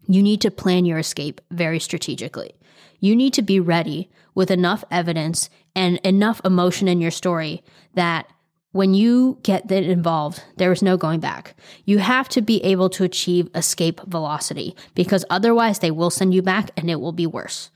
you 0.08 0.22
need 0.22 0.42
to 0.42 0.52
plan 0.52 0.86
your 0.86 1.00
escape 1.00 1.42
very 1.52 1.80
strategically. 1.80 2.56
You 3.00 3.16
need 3.16 3.34
to 3.34 3.42
be 3.42 3.60
ready 3.60 4.10
with 4.36 4.52
enough 4.52 4.84
evidence 4.90 5.50
and 5.76 5.98
enough 6.00 6.42
emotion 6.46 6.88
in 6.88 7.02
your 7.02 7.12
story 7.12 7.64
that 7.96 8.28
when 8.72 8.96
you 8.96 9.38
get 9.44 9.68
that 9.68 9.84
involved, 9.84 10.44
there 10.58 10.72
is 10.72 10.82
no 10.82 10.98
going 10.98 11.20
back. 11.20 11.56
You 11.86 12.00
have 12.00 12.28
to 12.30 12.42
be 12.42 12.64
able 12.64 12.90
to 12.90 13.04
achieve 13.04 13.50
escape 13.54 14.02
velocity 14.08 14.76
because 14.96 15.24
otherwise 15.30 15.80
they 15.80 15.92
will 15.92 16.10
send 16.10 16.34
you 16.34 16.42
back 16.42 16.72
and 16.76 16.90
it 16.90 17.00
will 17.00 17.12
be 17.12 17.28
worse. 17.28 17.70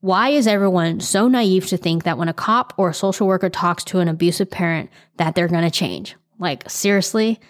Why 0.00 0.30
is 0.30 0.46
everyone 0.46 1.00
so 1.00 1.28
naive 1.28 1.66
to 1.66 1.76
think 1.76 2.04
that 2.04 2.16
when 2.16 2.28
a 2.28 2.32
cop 2.32 2.72
or 2.76 2.88
a 2.88 2.94
social 2.94 3.26
worker 3.26 3.50
talks 3.50 3.84
to 3.84 3.98
an 3.98 4.08
abusive 4.08 4.50
parent 4.50 4.90
that 5.16 5.34
they're 5.34 5.48
going 5.48 5.64
to 5.64 5.70
change? 5.70 6.16
Like 6.38 6.70
seriously, 6.70 7.40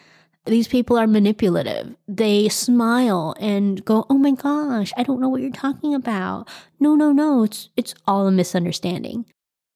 these 0.48 0.68
people 0.68 0.98
are 0.98 1.06
manipulative. 1.06 1.94
They 2.06 2.48
smile 2.48 3.34
and 3.40 3.84
go, 3.84 4.06
"Oh 4.10 4.18
my 4.18 4.32
gosh, 4.32 4.92
I 4.96 5.02
don't 5.02 5.20
know 5.20 5.28
what 5.28 5.40
you're 5.40 5.50
talking 5.50 5.94
about." 5.94 6.48
No, 6.80 6.94
no, 6.94 7.12
no, 7.12 7.44
it's 7.44 7.68
it's 7.76 7.94
all 8.06 8.26
a 8.26 8.32
misunderstanding. 8.32 9.24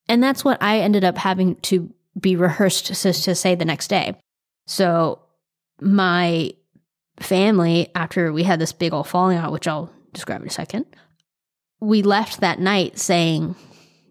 And 0.08 0.22
that's 0.22 0.44
what 0.44 0.62
I 0.62 0.80
ended 0.80 1.04
up 1.04 1.16
having 1.16 1.56
to 1.56 1.92
be 2.18 2.36
rehearsed 2.36 2.86
to, 2.86 2.94
to 2.94 3.34
say 3.34 3.54
the 3.54 3.64
next 3.64 3.88
day. 3.88 4.14
So 4.66 5.20
my 5.80 6.52
family, 7.20 7.90
after 7.94 8.32
we 8.32 8.42
had 8.42 8.60
this 8.60 8.72
big 8.72 8.92
old 8.92 9.08
falling 9.08 9.38
out, 9.38 9.52
which 9.52 9.68
I'll 9.68 9.90
describe 10.12 10.42
in 10.42 10.48
a 10.48 10.50
second, 10.50 10.86
we 11.80 12.02
left 12.02 12.40
that 12.40 12.60
night 12.60 12.98
saying, 12.98 13.56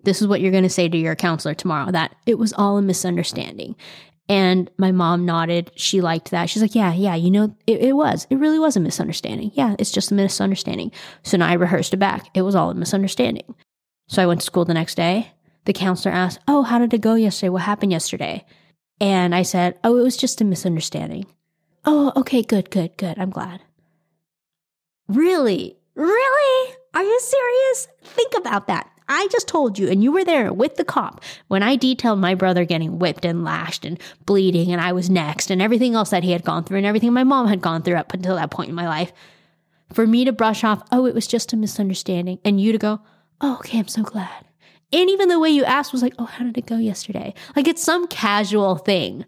This 0.04 0.22
is 0.22 0.28
what 0.28 0.42
you're 0.42 0.52
going 0.52 0.64
to 0.64 0.70
say 0.70 0.90
to 0.90 0.98
your 0.98 1.16
counselor 1.16 1.54
tomorrow, 1.54 1.92
that 1.92 2.16
it 2.26 2.38
was 2.38 2.54
all 2.54 2.78
a 2.78 2.82
misunderstanding. 2.82 3.76
And 4.30 4.70
my 4.78 4.92
mom 4.92 5.26
nodded. 5.26 5.72
She 5.76 6.00
liked 6.00 6.32
that. 6.32 6.50
She's 6.50 6.62
like, 6.62 6.76
Yeah, 6.76 6.94
yeah, 6.94 7.16
you 7.16 7.32
know, 7.32 7.56
it, 7.68 7.82
it 7.82 7.94
was. 7.94 8.28
It 8.30 8.38
really 8.38 8.60
was 8.60 8.76
a 8.76 8.80
misunderstanding. 8.80 9.52
Yeah, 9.54 9.76
it's 9.78 9.92
just 9.92 10.12
a 10.12 10.16
misunderstanding. 10.16 10.92
So 11.24 11.38
now 11.38 11.48
I 11.48 11.54
rehearsed 11.54 11.94
it 11.94 11.98
back. 11.98 12.28
It 12.34 12.44
was 12.44 12.56
all 12.56 12.70
a 12.70 12.76
misunderstanding. 12.76 13.56
So 14.08 14.22
I 14.22 14.28
went 14.28 14.42
to 14.42 14.46
school 14.46 14.66
the 14.66 14.74
next 14.74 14.96
day 14.96 15.32
the 15.66 15.74
counselor 15.74 16.14
asked, 16.14 16.40
Oh, 16.48 16.64
how 16.64 16.80
did 16.80 16.94
it 16.94 17.02
go 17.02 17.16
yesterday? 17.16 17.50
What 17.50 17.64
happened 17.64 17.92
yesterday? 17.92 18.46
And 19.00 19.34
I 19.36 19.44
said, 19.44 19.78
Oh, 19.84 19.98
it 19.98 20.04
was 20.04 20.18
just 20.18 20.42
a 20.42 20.46
misunderstanding. 20.46 21.26
Oh, 21.86 22.12
okay, 22.16 22.44
good, 22.44 22.70
good, 22.70 22.98
good. 22.98 23.18
I'm 23.18 23.32
glad. 23.32 23.62
Really? 25.08 25.78
Really? 25.96 26.74
Are 26.94 27.04
you 27.04 27.20
serious? 27.20 27.88
Think 28.04 28.34
about 28.38 28.68
that. 28.68 28.91
I 29.14 29.28
just 29.30 29.50
told 29.50 29.78
you, 29.78 29.90
and 29.90 30.02
you 30.02 30.14
were 30.14 30.24
there 30.24 30.54
with 30.54 30.78
the 30.78 30.86
cop 30.86 31.22
when 31.50 31.64
I 31.64 31.76
detailed 31.76 32.20
my 32.20 32.34
brother 32.34 32.64
getting 32.64 32.98
whipped 32.98 33.26
and 33.26 33.44
lashed 33.44 33.84
and 33.84 34.00
bleeding, 34.26 34.72
and 34.72 34.80
I 34.80 34.94
was 34.94 35.10
next, 35.10 35.52
and 35.52 35.62
everything 35.62 35.96
else 35.96 36.12
that 36.12 36.24
he 36.24 36.32
had 36.32 36.46
gone 36.46 36.64
through, 36.64 36.78
and 36.78 36.86
everything 36.86 37.12
my 37.12 37.26
mom 37.26 37.48
had 37.48 37.60
gone 37.60 37.82
through 37.82 37.98
up 37.98 38.14
until 38.14 38.38
that 38.38 38.52
point 38.52 38.70
in 38.70 38.76
my 38.76 38.88
life. 38.88 39.12
For 39.92 40.08
me 40.08 40.24
to 40.24 40.32
brush 40.32 40.64
off, 40.64 40.82
oh, 40.94 41.06
it 41.06 41.14
was 41.14 41.28
just 41.28 41.52
a 41.52 41.58
misunderstanding, 41.58 42.40
and 42.46 42.62
you 42.62 42.72
to 42.72 42.78
go, 42.78 43.02
oh, 43.42 43.56
okay, 43.56 43.80
I'm 43.80 43.90
so 43.90 44.02
glad. 44.02 44.46
And 44.94 45.10
even 45.10 45.28
the 45.28 45.40
way 45.40 45.50
you 45.50 45.66
asked 45.66 45.92
was 45.92 46.02
like, 46.02 46.16
oh, 46.18 46.26
how 46.26 46.46
did 46.46 46.58
it 46.58 46.66
go 46.66 46.78
yesterday? 46.78 47.34
Like 47.54 47.68
it's 47.68 47.84
some 47.84 48.08
casual 48.08 48.78
thing. 48.78 49.26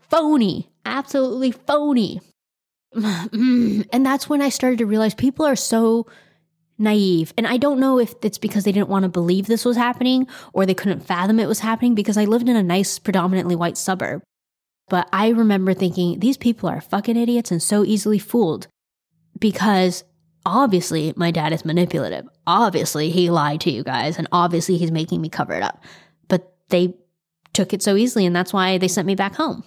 Phony, 0.00 0.68
absolutely 0.84 1.52
phony. 1.52 2.20
and 2.92 4.04
that's 4.04 4.28
when 4.28 4.42
I 4.42 4.48
started 4.48 4.78
to 4.78 4.86
realize 4.86 5.14
people 5.14 5.46
are 5.46 5.54
so 5.54 6.06
naive. 6.80 7.32
And 7.36 7.46
I 7.46 7.58
don't 7.58 7.78
know 7.78 7.98
if 7.98 8.14
it's 8.22 8.38
because 8.38 8.64
they 8.64 8.72
didn't 8.72 8.88
want 8.88 9.04
to 9.04 9.08
believe 9.08 9.46
this 9.46 9.64
was 9.64 9.76
happening 9.76 10.26
or 10.52 10.66
they 10.66 10.74
couldn't 10.74 11.06
fathom 11.06 11.38
it 11.38 11.48
was 11.48 11.60
happening 11.60 11.94
because 11.94 12.16
I 12.16 12.24
lived 12.24 12.48
in 12.48 12.56
a 12.56 12.62
nice, 12.62 12.98
predominantly 12.98 13.54
white 13.54 13.76
suburb. 13.76 14.22
But 14.88 15.08
I 15.12 15.28
remember 15.28 15.72
thinking, 15.72 16.18
these 16.18 16.36
people 16.36 16.68
are 16.68 16.80
fucking 16.80 17.16
idiots 17.16 17.52
and 17.52 17.62
so 17.62 17.84
easily 17.84 18.18
fooled 18.18 18.66
because 19.38 20.02
obviously 20.44 21.12
my 21.16 21.30
dad 21.30 21.52
is 21.52 21.64
manipulative. 21.64 22.26
Obviously 22.46 23.10
he 23.10 23.30
lied 23.30 23.60
to 23.60 23.70
you 23.70 23.84
guys 23.84 24.18
and 24.18 24.26
obviously 24.32 24.76
he's 24.78 24.90
making 24.90 25.20
me 25.20 25.28
cover 25.28 25.52
it 25.52 25.62
up. 25.62 25.84
But 26.28 26.52
they 26.70 26.94
took 27.52 27.72
it 27.72 27.82
so 27.82 27.94
easily 27.94 28.26
and 28.26 28.34
that's 28.34 28.52
why 28.52 28.78
they 28.78 28.88
sent 28.88 29.06
me 29.06 29.14
back 29.14 29.34
home. 29.34 29.62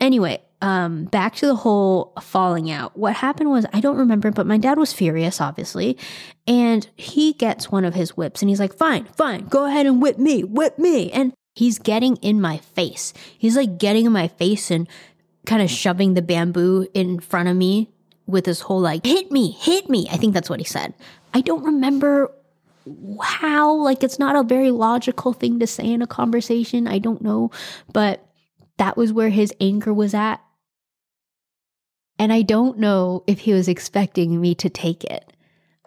Anyway, 0.00 0.42
um, 0.62 1.04
back 1.04 1.34
to 1.36 1.46
the 1.46 1.56
whole 1.56 2.12
falling 2.22 2.70
out. 2.70 2.96
What 2.96 3.16
happened 3.16 3.50
was, 3.50 3.66
I 3.72 3.80
don't 3.80 3.98
remember, 3.98 4.30
but 4.30 4.46
my 4.46 4.56
dad 4.56 4.78
was 4.78 4.92
furious, 4.92 5.40
obviously. 5.40 5.98
And 6.46 6.88
he 6.96 7.34
gets 7.34 7.70
one 7.70 7.84
of 7.84 7.94
his 7.94 8.16
whips 8.16 8.40
and 8.40 8.48
he's 8.48 8.60
like, 8.60 8.72
fine, 8.72 9.04
fine, 9.06 9.46
go 9.46 9.66
ahead 9.66 9.86
and 9.86 10.00
whip 10.00 10.18
me, 10.18 10.44
whip 10.44 10.78
me. 10.78 11.10
And 11.10 11.34
he's 11.54 11.78
getting 11.78 12.16
in 12.18 12.40
my 12.40 12.58
face. 12.58 13.12
He's 13.36 13.56
like 13.56 13.76
getting 13.76 14.06
in 14.06 14.12
my 14.12 14.28
face 14.28 14.70
and 14.70 14.88
kind 15.46 15.60
of 15.60 15.70
shoving 15.70 16.14
the 16.14 16.22
bamboo 16.22 16.86
in 16.94 17.18
front 17.18 17.48
of 17.48 17.56
me 17.56 17.90
with 18.26 18.46
his 18.46 18.60
whole 18.60 18.80
like, 18.80 19.04
hit 19.04 19.32
me, 19.32 19.50
hit 19.50 19.90
me. 19.90 20.06
I 20.12 20.16
think 20.16 20.32
that's 20.32 20.48
what 20.48 20.60
he 20.60 20.64
said. 20.64 20.94
I 21.34 21.40
don't 21.40 21.64
remember 21.64 22.32
how, 23.20 23.74
like, 23.74 24.04
it's 24.04 24.18
not 24.18 24.36
a 24.36 24.42
very 24.42 24.70
logical 24.70 25.32
thing 25.32 25.58
to 25.58 25.66
say 25.66 25.92
in 25.92 26.02
a 26.02 26.06
conversation. 26.06 26.86
I 26.86 26.98
don't 26.98 27.22
know, 27.22 27.50
but 27.92 28.24
that 28.78 28.96
was 28.96 29.12
where 29.12 29.28
his 29.28 29.52
anger 29.60 29.92
was 29.92 30.14
at. 30.14 30.40
And 32.22 32.32
I 32.32 32.42
don't 32.42 32.78
know 32.78 33.24
if 33.26 33.40
he 33.40 33.52
was 33.52 33.66
expecting 33.66 34.40
me 34.40 34.54
to 34.54 34.70
take 34.70 35.02
it. 35.02 35.32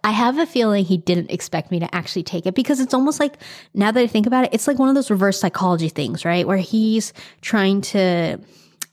I 0.03 0.11
have 0.11 0.37
a 0.37 0.45
feeling 0.45 0.83
he 0.83 0.97
didn't 0.97 1.31
expect 1.31 1.71
me 1.71 1.79
to 1.79 1.95
actually 1.95 2.23
take 2.23 2.45
it 2.45 2.53
because 2.53 2.81
it's 2.81 2.93
almost 2.93 3.21
like, 3.21 3.37
now 3.73 3.89
that 3.89 4.01
I 4.01 4.05
think 4.05 4.27
about 4.27 4.43
it, 4.43 4.49
it's 4.51 4.67
like 4.67 4.77
one 4.77 4.89
of 4.89 4.95
those 4.95 5.09
reverse 5.09 5.39
psychology 5.39 5.87
things, 5.87 6.25
right? 6.25 6.45
Where 6.45 6.57
he's 6.57 7.13
trying 7.39 7.79
to 7.83 8.37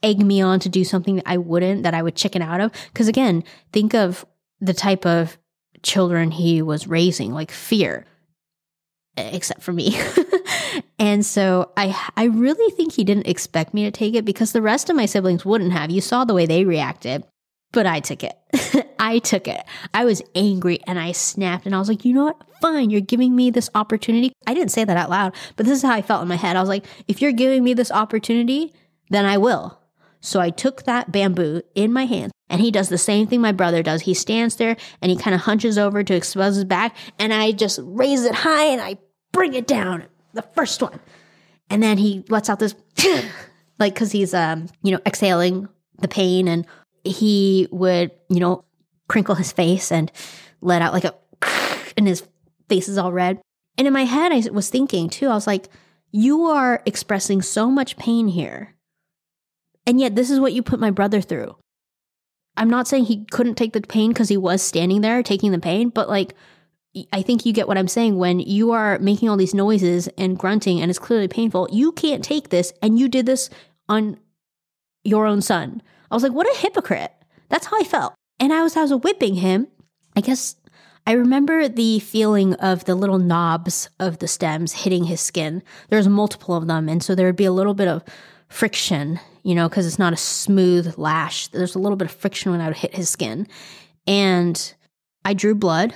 egg 0.04 0.24
me 0.24 0.40
on 0.40 0.60
to 0.60 0.68
do 0.68 0.84
something 0.84 1.16
that 1.16 1.26
I 1.26 1.36
wouldn't, 1.36 1.82
that 1.82 1.94
I 1.94 2.02
would 2.04 2.14
chicken 2.14 2.42
out 2.42 2.60
of. 2.60 2.70
Because 2.92 3.08
again, 3.08 3.42
think 3.72 3.92
of 3.92 4.24
the 4.60 4.72
type 4.72 5.04
of 5.04 5.36
children 5.82 6.30
he 6.30 6.62
was 6.62 6.86
raising, 6.86 7.32
like 7.32 7.50
fear, 7.50 8.06
except 9.16 9.62
for 9.62 9.72
me. 9.72 9.98
and 11.00 11.26
so 11.26 11.72
I 11.76 12.10
I 12.16 12.26
really 12.26 12.72
think 12.76 12.92
he 12.92 13.02
didn't 13.02 13.26
expect 13.26 13.74
me 13.74 13.82
to 13.82 13.90
take 13.90 14.14
it 14.14 14.24
because 14.24 14.52
the 14.52 14.62
rest 14.62 14.88
of 14.90 14.94
my 14.94 15.06
siblings 15.06 15.44
wouldn't 15.44 15.72
have. 15.72 15.90
You 15.90 16.00
saw 16.00 16.24
the 16.24 16.34
way 16.34 16.46
they 16.46 16.64
reacted. 16.64 17.24
But 17.72 17.86
I 17.86 18.00
took 18.00 18.22
it. 18.22 18.36
I 18.98 19.18
took 19.18 19.48
it. 19.48 19.64
I 19.92 20.04
was 20.04 20.22
angry 20.34 20.80
and 20.86 20.98
I 20.98 21.12
snapped 21.12 21.66
and 21.66 21.74
I 21.74 21.78
was 21.78 21.88
like, 21.88 22.04
you 22.04 22.12
know 22.12 22.24
what? 22.24 22.42
Fine, 22.60 22.90
you're 22.90 23.00
giving 23.00 23.34
me 23.34 23.50
this 23.50 23.70
opportunity. 23.74 24.32
I 24.46 24.54
didn't 24.54 24.70
say 24.70 24.84
that 24.84 24.96
out 24.96 25.10
loud, 25.10 25.34
but 25.56 25.66
this 25.66 25.76
is 25.78 25.82
how 25.82 25.92
I 25.92 26.02
felt 26.02 26.22
in 26.22 26.28
my 26.28 26.36
head. 26.36 26.54
I 26.54 26.60
was 26.60 26.68
like, 26.68 26.84
if 27.08 27.20
you're 27.20 27.32
giving 27.32 27.64
me 27.64 27.74
this 27.74 27.90
opportunity, 27.90 28.72
then 29.10 29.24
I 29.24 29.38
will. 29.38 29.78
So 30.20 30.38
I 30.38 30.50
took 30.50 30.84
that 30.84 31.10
bamboo 31.10 31.62
in 31.74 31.92
my 31.92 32.06
hand 32.06 32.30
and 32.48 32.60
he 32.60 32.70
does 32.70 32.88
the 32.88 32.98
same 32.98 33.26
thing 33.26 33.40
my 33.40 33.50
brother 33.50 33.82
does. 33.82 34.02
He 34.02 34.14
stands 34.14 34.56
there 34.56 34.76
and 35.00 35.10
he 35.10 35.16
kind 35.16 35.34
of 35.34 35.40
hunches 35.40 35.78
over 35.78 36.04
to 36.04 36.14
expose 36.14 36.54
his 36.54 36.64
back 36.64 36.96
and 37.18 37.34
I 37.34 37.50
just 37.50 37.80
raise 37.82 38.24
it 38.24 38.34
high 38.34 38.66
and 38.66 38.80
I 38.80 38.98
bring 39.32 39.54
it 39.54 39.66
down. 39.66 40.04
The 40.34 40.42
first 40.42 40.80
one. 40.80 41.00
And 41.68 41.82
then 41.82 41.98
he 41.98 42.24
lets 42.28 42.48
out 42.48 42.60
this 42.60 42.74
like 43.78 43.96
cuz 43.96 44.12
he's 44.12 44.32
um, 44.32 44.68
you 44.82 44.92
know, 44.92 45.00
exhaling 45.04 45.68
the 45.98 46.08
pain 46.08 46.46
and 46.46 46.66
he 47.04 47.68
would, 47.70 48.10
you 48.28 48.40
know, 48.40 48.64
crinkle 49.08 49.34
his 49.34 49.52
face 49.52 49.92
and 49.92 50.10
let 50.60 50.82
out 50.82 50.92
like 50.92 51.04
a 51.04 51.14
and 51.96 52.06
his 52.06 52.22
face 52.68 52.88
is 52.88 52.98
all 52.98 53.12
red. 53.12 53.40
And 53.78 53.86
in 53.86 53.92
my 53.92 54.04
head 54.04 54.32
I 54.32 54.42
was 54.50 54.70
thinking 54.70 55.08
too. 55.10 55.28
I 55.28 55.34
was 55.34 55.46
like, 55.46 55.68
you 56.10 56.44
are 56.44 56.82
expressing 56.86 57.42
so 57.42 57.70
much 57.70 57.96
pain 57.96 58.28
here 58.28 58.74
and 59.86 60.00
yet, 60.00 60.14
this 60.14 60.30
is 60.30 60.40
what 60.40 60.52
you 60.52 60.62
put 60.62 60.80
my 60.80 60.90
brother 60.90 61.20
through. 61.20 61.56
I'm 62.56 62.70
not 62.70 62.86
saying 62.86 63.06
he 63.06 63.24
couldn't 63.30 63.54
take 63.54 63.72
the 63.72 63.80
pain 63.80 64.10
because 64.10 64.28
he 64.28 64.36
was 64.36 64.62
standing 64.62 65.00
there 65.00 65.22
taking 65.22 65.52
the 65.52 65.58
pain, 65.58 65.88
but 65.88 66.08
like, 66.08 66.34
I 67.12 67.22
think 67.22 67.46
you 67.46 67.54
get 67.54 67.66
what 67.66 67.78
I'm 67.78 67.88
saying. 67.88 68.18
When 68.18 68.38
you 68.38 68.72
are 68.72 68.98
making 68.98 69.30
all 69.30 69.38
these 69.38 69.54
noises 69.54 70.08
and 70.18 70.38
grunting 70.38 70.80
and 70.80 70.90
it's 70.90 70.98
clearly 70.98 71.28
painful, 71.28 71.68
you 71.72 71.92
can't 71.92 72.22
take 72.22 72.50
this, 72.50 72.72
and 72.82 72.98
you 72.98 73.08
did 73.08 73.24
this 73.24 73.48
on 73.88 74.18
your 75.02 75.26
own 75.26 75.40
son. 75.40 75.82
I 76.12 76.14
was 76.14 76.22
like, 76.22 76.32
what 76.32 76.46
a 76.46 76.58
hypocrite. 76.58 77.10
That's 77.48 77.66
how 77.66 77.80
I 77.80 77.84
felt. 77.84 78.12
And 78.38 78.52
I 78.52 78.62
was, 78.62 78.76
I 78.76 78.82
was 78.82 78.92
whipping 78.92 79.34
him. 79.36 79.66
I 80.14 80.20
guess 80.20 80.56
I 81.06 81.12
remember 81.12 81.68
the 81.68 82.00
feeling 82.00 82.52
of 82.56 82.84
the 82.84 82.94
little 82.94 83.18
knobs 83.18 83.88
of 83.98 84.18
the 84.18 84.28
stems 84.28 84.72
hitting 84.72 85.04
his 85.04 85.22
skin. 85.22 85.62
There's 85.88 86.08
multiple 86.08 86.54
of 86.54 86.66
them. 86.66 86.86
And 86.90 87.02
so 87.02 87.14
there 87.14 87.26
would 87.26 87.36
be 87.36 87.46
a 87.46 87.52
little 87.52 87.72
bit 87.72 87.88
of 87.88 88.04
friction, 88.48 89.20
you 89.42 89.54
know, 89.54 89.70
because 89.70 89.86
it's 89.86 89.98
not 89.98 90.12
a 90.12 90.18
smooth 90.18 90.98
lash. 90.98 91.48
There's 91.48 91.74
a 91.74 91.78
little 91.78 91.96
bit 91.96 92.10
of 92.10 92.14
friction 92.14 92.52
when 92.52 92.60
I 92.60 92.68
would 92.68 92.76
hit 92.76 92.94
his 92.94 93.08
skin. 93.08 93.48
And 94.06 94.74
I 95.24 95.32
drew 95.32 95.54
blood. 95.54 95.94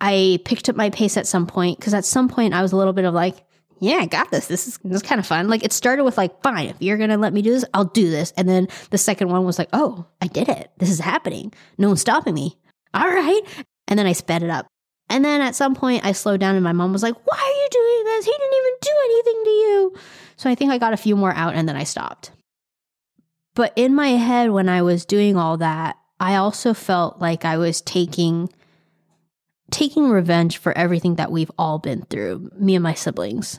I 0.00 0.40
picked 0.46 0.70
up 0.70 0.76
my 0.76 0.88
pace 0.88 1.18
at 1.18 1.26
some 1.26 1.46
point 1.46 1.78
because 1.78 1.92
at 1.92 2.06
some 2.06 2.30
point 2.30 2.54
I 2.54 2.62
was 2.62 2.72
a 2.72 2.76
little 2.76 2.94
bit 2.94 3.04
of 3.04 3.12
like, 3.12 3.44
yeah, 3.82 3.96
I 3.96 4.06
got 4.06 4.30
this. 4.30 4.46
This 4.46 4.68
is 4.68 4.78
this 4.84 4.94
is 4.94 5.02
kind 5.02 5.18
of 5.18 5.26
fun. 5.26 5.48
Like 5.48 5.64
it 5.64 5.72
started 5.72 6.04
with 6.04 6.16
like, 6.16 6.40
fine, 6.44 6.68
if 6.68 6.76
you're 6.78 6.96
gonna 6.96 7.16
let 7.16 7.32
me 7.32 7.42
do 7.42 7.50
this, 7.50 7.64
I'll 7.74 7.84
do 7.84 8.08
this. 8.08 8.32
And 8.36 8.48
then 8.48 8.68
the 8.90 8.96
second 8.96 9.28
one 9.28 9.44
was 9.44 9.58
like, 9.58 9.70
oh, 9.72 10.06
I 10.20 10.28
did 10.28 10.48
it. 10.48 10.70
This 10.78 10.88
is 10.88 11.00
happening. 11.00 11.52
No 11.78 11.88
one's 11.88 12.00
stopping 12.00 12.34
me. 12.34 12.56
All 12.94 13.08
right. 13.08 13.40
And 13.88 13.98
then 13.98 14.06
I 14.06 14.12
sped 14.12 14.44
it 14.44 14.50
up. 14.50 14.68
And 15.10 15.24
then 15.24 15.40
at 15.40 15.56
some 15.56 15.74
point 15.74 16.06
I 16.06 16.12
slowed 16.12 16.38
down 16.38 16.54
and 16.54 16.62
my 16.62 16.72
mom 16.72 16.92
was 16.92 17.02
like, 17.02 17.16
why 17.26 17.36
are 17.36 17.62
you 17.62 17.68
doing 17.72 18.04
this? 18.04 18.24
He 18.24 18.30
didn't 18.30 18.54
even 18.54 18.72
do 18.82 18.90
anything 19.04 19.44
to 19.44 19.50
you. 19.50 19.96
So 20.36 20.48
I 20.48 20.54
think 20.54 20.70
I 20.70 20.78
got 20.78 20.92
a 20.92 20.96
few 20.96 21.16
more 21.16 21.32
out 21.34 21.54
and 21.54 21.68
then 21.68 21.76
I 21.76 21.82
stopped. 21.82 22.30
But 23.56 23.72
in 23.74 23.96
my 23.96 24.10
head, 24.10 24.52
when 24.52 24.68
I 24.68 24.82
was 24.82 25.04
doing 25.04 25.36
all 25.36 25.56
that, 25.56 25.96
I 26.20 26.36
also 26.36 26.72
felt 26.72 27.20
like 27.20 27.44
I 27.44 27.56
was 27.56 27.80
taking 27.80 28.48
taking 29.72 30.08
revenge 30.08 30.58
for 30.58 30.76
everything 30.78 31.16
that 31.16 31.32
we've 31.32 31.50
all 31.58 31.80
been 31.80 32.02
through, 32.02 32.48
me 32.56 32.76
and 32.76 32.82
my 32.82 32.94
siblings. 32.94 33.58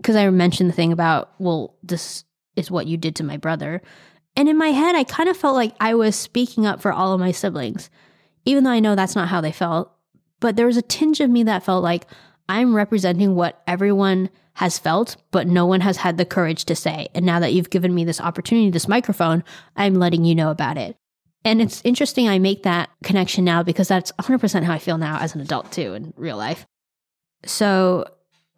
Because 0.00 0.16
I 0.16 0.28
mentioned 0.30 0.70
the 0.70 0.74
thing 0.74 0.92
about, 0.92 1.32
well, 1.38 1.76
this 1.82 2.24
is 2.56 2.70
what 2.70 2.86
you 2.86 2.96
did 2.96 3.16
to 3.16 3.24
my 3.24 3.36
brother. 3.36 3.82
And 4.36 4.48
in 4.48 4.56
my 4.56 4.68
head, 4.68 4.94
I 4.94 5.04
kind 5.04 5.28
of 5.28 5.36
felt 5.36 5.56
like 5.56 5.74
I 5.80 5.94
was 5.94 6.16
speaking 6.16 6.66
up 6.66 6.80
for 6.80 6.92
all 6.92 7.12
of 7.12 7.20
my 7.20 7.32
siblings, 7.32 7.90
even 8.44 8.64
though 8.64 8.70
I 8.70 8.80
know 8.80 8.94
that's 8.94 9.16
not 9.16 9.28
how 9.28 9.40
they 9.40 9.52
felt. 9.52 9.92
But 10.40 10.56
there 10.56 10.66
was 10.66 10.76
a 10.76 10.82
tinge 10.82 11.20
of 11.20 11.28
me 11.28 11.42
that 11.42 11.64
felt 11.64 11.82
like 11.82 12.06
I'm 12.48 12.74
representing 12.74 13.34
what 13.34 13.62
everyone 13.66 14.30
has 14.54 14.78
felt, 14.78 15.16
but 15.30 15.46
no 15.46 15.66
one 15.66 15.80
has 15.80 15.98
had 15.98 16.16
the 16.16 16.24
courage 16.24 16.64
to 16.66 16.74
say. 16.74 17.08
And 17.14 17.24
now 17.24 17.40
that 17.40 17.52
you've 17.52 17.70
given 17.70 17.94
me 17.94 18.04
this 18.04 18.20
opportunity, 18.20 18.70
this 18.70 18.88
microphone, 18.88 19.44
I'm 19.76 19.94
letting 19.94 20.24
you 20.24 20.34
know 20.34 20.50
about 20.50 20.76
it. 20.76 20.96
And 21.44 21.62
it's 21.62 21.80
interesting 21.84 22.28
I 22.28 22.38
make 22.38 22.64
that 22.64 22.90
connection 23.02 23.44
now 23.44 23.62
because 23.62 23.88
that's 23.88 24.12
100% 24.12 24.64
how 24.64 24.72
I 24.72 24.78
feel 24.78 24.98
now 24.98 25.18
as 25.18 25.34
an 25.34 25.40
adult 25.40 25.72
too 25.72 25.94
in 25.94 26.12
real 26.16 26.36
life. 26.36 26.66
So 27.44 28.04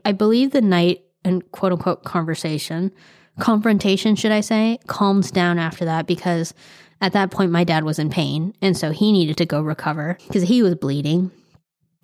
I 0.05 0.13
believe 0.13 0.51
the 0.51 0.61
night 0.61 1.05
and 1.25 1.51
quote 1.53 1.73
unquote 1.73 2.05
conversation, 2.05 2.93
confrontation, 3.39 4.17
should 4.17 4.33
I 4.33 4.41
say, 4.41 4.79
calms 4.87 5.31
down 5.31 5.59
after 5.59 5.85
that 5.85 6.07
because 6.07 6.55
at 7.01 7.13
that 7.13 7.31
point 7.31 7.51
my 7.51 7.65
dad 7.65 7.85
was 7.85 7.99
in 7.99 8.11
pain. 8.11 8.55
And 8.63 8.77
so 8.77 8.91
he 8.91 9.13
needed 9.13 9.37
to 9.39 9.47
go 9.47 9.61
recover 9.61 10.19
because 10.27 10.45
he 10.45 10.63
was 10.63 10.75
bleeding. 10.75 11.31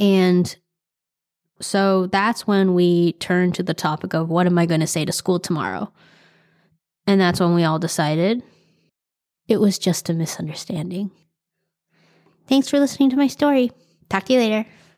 And 0.01 0.55
so 1.61 2.07
that's 2.07 2.47
when 2.47 2.75
we 2.75 3.13
turned 3.15 3.55
to 3.57 3.63
the 3.63 3.75
topic 3.75 4.15
of 4.15 4.29
what 4.29 4.47
am 4.47 4.59
I 4.59 4.67
going 4.67 4.81
to 4.81 4.87
say 4.87 5.05
to 5.05 5.13
school 5.13 5.39
tomorrow? 5.39 5.93
And 7.07 7.21
that's 7.21 7.41
when 7.41 7.55
we 7.55 7.65
all 7.65 7.79
decided 7.79 8.43
it 9.49 9.61
was 9.61 9.79
just 9.79 10.11
a 10.11 10.15
misunderstanding. 10.15 11.11
Thanks 12.47 12.69
for 12.69 12.79
listening 12.79 13.11
to 13.11 13.17
my 13.17 13.27
story. 13.27 13.73
Talk 14.09 14.25
to 14.25 14.35
you 14.35 14.39
later. 14.39 14.67